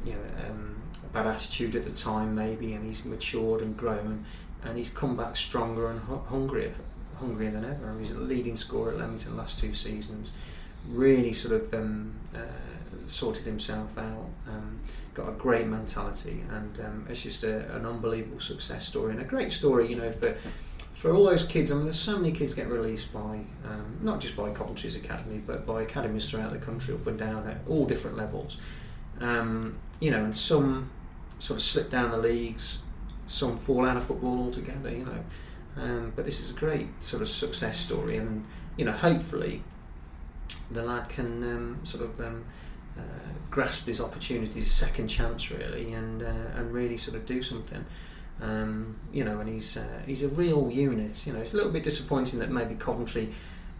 you 0.06 0.14
know, 0.14 0.48
um, 0.48 0.82
a 1.04 1.08
bad 1.08 1.28
attitude 1.28 1.76
at 1.76 1.86
the 1.86 1.92
time, 1.92 2.36
maybe, 2.36 2.74
and 2.74 2.86
he's 2.86 3.06
matured 3.06 3.62
and 3.62 3.76
grown, 3.76 4.24
and 4.64 4.78
he's 4.78 4.90
come 4.90 5.16
back 5.16 5.36
stronger 5.36 5.90
and 5.90 6.00
hungrier, 6.28 6.74
hungrier 7.18 7.52
than 7.52 7.66
ever. 7.66 7.96
He's 8.00 8.12
a 8.12 8.20
leading 8.20 8.56
scorer 8.56 8.92
at 8.92 9.00
Leamington 9.00 9.36
last 9.36 9.60
two 9.60 9.74
seasons. 9.74 10.34
Really 10.90 11.34
sort 11.34 11.62
of 11.62 11.74
um, 11.74 12.14
uh, 12.36 12.40
sorted 13.06 13.46
himself 13.46 13.98
out. 13.98 14.30
Um, 14.48 14.80
got 15.14 15.30
a 15.30 15.32
great 15.32 15.66
mentality, 15.66 16.44
and 16.52 16.80
um, 16.82 17.06
it's 17.10 17.24
just 17.24 17.44
a, 17.44 17.74
an 17.76 17.86
unbelievable 17.86 18.40
success 18.40 18.86
story 18.86 19.14
and 19.14 19.22
a 19.22 19.26
great 19.26 19.52
story, 19.52 19.88
you 19.88 19.96
know, 19.96 20.12
for 20.12 20.36
for 20.94 21.14
all 21.14 21.26
those 21.26 21.46
kids. 21.46 21.72
I 21.72 21.76
mean, 21.76 21.86
there's 21.86 22.00
so 22.00 22.18
many 22.18 22.32
kids 22.32 22.54
get 22.54 22.68
released 22.68 23.14
by 23.14 23.42
um, 23.66 24.00
not 24.02 24.20
just 24.20 24.36
by 24.36 24.52
Coventry's 24.52 24.96
academy, 24.96 25.42
but 25.46 25.66
by 25.66 25.82
academies 25.82 26.30
throughout 26.30 26.52
the 26.52 26.58
country, 26.58 26.94
up 26.94 27.08
and 27.08 27.18
down 27.18 27.48
at 27.48 27.58
all 27.68 27.86
different 27.86 28.18
levels. 28.18 28.58
Um, 29.20 29.78
you 30.00 30.12
know, 30.12 30.24
and 30.24 30.36
some 30.36 30.92
sort 31.40 31.60
of 31.60 31.64
slip 31.64 31.90
down 31.90 32.12
the 32.12 32.18
leagues, 32.18 32.84
some 33.26 33.58
fall 33.58 33.86
out 33.86 33.98
of 33.98 34.06
football 34.06 34.46
altogether. 34.46 34.92
You 34.92 35.06
know, 35.06 35.24
um, 35.78 36.14
but 36.16 36.26
this 36.26 36.40
is 36.40 36.52
a 36.52 36.54
great 36.54 36.88
sort 37.04 37.22
of 37.22 37.30
success 37.30 37.78
story, 37.78 38.18
and 38.18 38.46
you 38.78 38.86
know, 38.86 38.92
hopefully, 38.92 39.64
the 40.72 40.84
lad 40.84 41.10
can 41.10 41.44
um, 41.44 41.80
sort 41.84 42.04
of 42.04 42.20
um, 42.20 42.46
uh, 42.98 43.02
grasp 43.52 43.88
his 43.88 44.02
opportunities, 44.02 44.72
second 44.72 45.08
chance 45.08 45.52
really, 45.52 45.94
and 45.94 46.22
uh, 46.24 46.58
and 46.58 46.74
really 46.74 46.98
sort 46.98 47.16
of 47.18 47.26
do 47.26 47.42
something. 47.42 47.86
Um, 48.42 48.98
you 49.14 49.24
know, 49.24 49.40
and 49.40 49.48
he's 49.50 49.78
uh, 49.78 50.02
he's 50.06 50.24
a 50.24 50.30
real 50.30 50.70
unit. 50.72 51.26
You 51.26 51.34
know, 51.34 51.40
it's 51.40 51.54
a 51.54 51.58
little 51.58 51.72
bit 51.72 51.84
disappointing 51.84 52.40
that 52.40 52.50
maybe 52.52 52.76
Coventry 52.76 53.30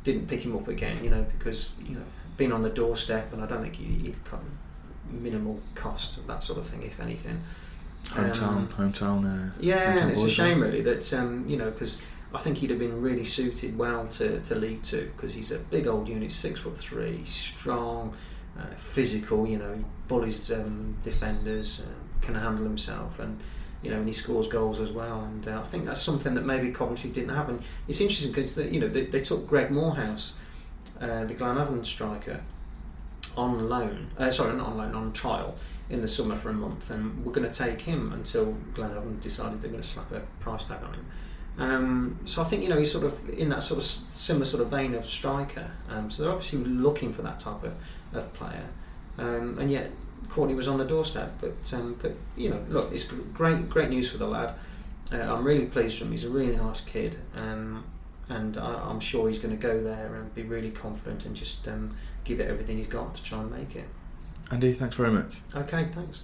didn't 0.04 0.28
pick 0.28 0.42
him 0.46 0.56
up 0.56 0.68
again. 0.68 1.04
You 1.04 1.10
know, 1.10 1.26
because 1.38 1.76
you 1.86 1.96
know, 1.96 2.04
been 2.38 2.52
on 2.52 2.62
the 2.62 2.70
doorstep, 2.70 3.34
and 3.34 3.42
I 3.42 3.48
don't 3.48 3.62
think 3.62 3.76
he, 3.76 3.86
he'd 3.86 4.24
come 4.26 4.58
minimal 5.12 5.60
cost 5.76 6.26
that 6.28 6.44
sort 6.44 6.60
of 6.60 6.68
thing, 6.68 6.84
if 6.84 7.00
anything. 7.00 7.42
Hometown, 8.06 8.44
Um, 8.44 8.68
hometown. 8.78 9.26
Uh, 9.26 9.52
Yeah, 9.60 9.96
hometown 9.96 10.02
and 10.02 10.12
it's 10.12 10.24
a 10.24 10.30
shame 10.30 10.62
really 10.62 10.82
that 10.82 11.14
um, 11.14 11.48
you 11.50 11.58
know 11.58 11.72
because 11.72 12.02
I 12.34 12.40
think 12.40 12.58
he'd 12.58 12.70
have 12.70 12.80
been 12.80 13.02
really 13.02 13.24
suited 13.24 13.78
well 13.78 14.08
to, 14.08 14.42
to 14.42 14.56
League 14.56 14.84
Two 14.84 15.12
because 15.16 15.34
he's 15.34 15.52
a 15.52 15.60
big 15.60 15.88
old 15.88 16.10
unit, 16.10 16.32
six 16.32 16.60
foot 16.60 16.78
three, 16.78 17.24
strong, 17.26 18.14
uh, 18.60 18.66
physical. 18.76 19.48
You 19.48 19.60
know, 19.60 19.74
he 19.74 19.86
bullies 20.08 20.52
um, 20.52 20.98
defenders, 21.04 21.86
um, 21.86 21.94
can 22.22 22.36
handle 22.36 22.66
himself, 22.66 23.20
and 23.20 23.40
you 23.82 23.92
know, 23.92 23.98
and 23.98 24.08
he 24.08 24.14
scores 24.14 24.48
goals 24.48 24.80
as 24.80 24.92
well. 24.92 25.22
And 25.22 25.48
uh, 25.48 25.60
I 25.60 25.64
think 25.64 25.86
that's 25.86 26.02
something 26.02 26.34
that 26.34 26.46
maybe 26.46 26.72
Coventry 26.72 27.10
didn't 27.12 27.36
have. 27.36 27.50
And 27.50 27.62
it's 27.88 28.02
interesting 28.02 28.32
because 28.32 28.58
you 28.58 28.80
know 28.80 28.88
they, 28.88 29.06
they 29.06 29.22
took 29.22 29.48
Greg 29.48 29.72
Moorhouse, 29.72 30.38
uh, 31.00 31.26
the 31.26 31.36
Glenavon 31.36 31.86
striker, 31.86 32.42
on 33.38 33.70
loan. 33.70 34.12
Uh, 34.18 34.32
sorry, 34.32 34.56
not 34.56 34.68
on 34.68 34.78
loan, 34.78 34.96
on 34.96 35.14
trial 35.14 35.56
in 35.90 36.02
the 36.02 36.08
summer 36.08 36.36
for 36.36 36.50
a 36.50 36.54
month, 36.54 36.90
and 36.90 37.24
we're 37.24 37.32
going 37.32 37.50
to 37.50 37.54
take 37.54 37.82
him 37.82 38.12
until 38.14 38.58
Glenavon 38.74 39.22
decided 39.22 39.62
they're 39.62 39.70
going 39.70 39.82
to 39.82 39.88
slap 39.88 40.12
a 40.12 40.22
price 40.40 40.66
tag 40.66 40.84
on 40.84 40.94
him. 40.96 41.06
Um, 41.58 42.20
so 42.26 42.42
I 42.42 42.46
think 42.46 42.64
you 42.64 42.70
know 42.70 42.78
he's 42.78 42.92
sort 42.92 43.06
of 43.06 43.30
in 43.30 43.50
that 43.50 43.64
sort 43.64 43.80
of 43.80 43.86
similar 43.86 44.46
sort 44.46 44.62
of 44.62 44.70
vein 44.70 44.94
of 44.94 45.06
striker. 45.06 45.72
Um, 45.90 46.10
so 46.10 46.24
they're 46.24 46.32
obviously 46.32 46.60
looking 46.60 47.14
for 47.14 47.22
that 47.22 47.40
type 47.40 47.64
of, 47.64 47.74
of 48.14 48.34
player, 48.34 48.66
um, 49.18 49.58
and 49.60 49.72
yet 49.72 49.92
Courtney 50.30 50.56
was 50.56 50.68
on 50.68 50.78
the 50.78 50.86
doorstep. 50.86 51.34
But 51.40 51.74
um, 51.74 51.98
but 52.02 52.14
you 52.36 52.50
know, 52.50 52.64
look, 52.70 52.92
it's 52.92 53.06
great 53.06 53.70
great 53.70 53.90
news 53.90 54.10
for 54.10 54.18
the 54.18 54.28
lad. 54.28 54.54
Uh, 55.12 55.18
I'm 55.18 55.44
really 55.44 55.66
pleased 55.66 56.00
for 56.00 56.06
him. 56.06 56.12
He's 56.12 56.24
a 56.26 56.30
really 56.30 56.56
nice 56.56 56.82
kid, 56.82 57.18
um, 57.36 57.86
and 58.28 58.58
I, 58.58 58.90
I'm 58.90 59.00
sure 59.00 59.28
he's 59.28 59.40
going 59.40 59.56
to 59.56 59.62
go 59.62 59.82
there 59.82 60.16
and 60.16 60.34
be 60.34 60.44
really 60.44 60.72
confident 60.72 61.26
and 61.26 61.36
just 61.36 61.68
um, 61.68 61.96
give 62.24 62.40
it 62.40 62.50
everything 62.50 62.78
he's 62.78 62.88
got 62.88 63.16
to 63.16 63.24
try 63.24 63.40
and 63.40 63.52
make 63.52 63.76
it. 63.76 63.88
Andy, 64.52 64.74
thanks 64.74 64.96
very 64.96 65.12
much. 65.12 65.42
Okay, 65.56 65.88
thanks. 65.92 66.22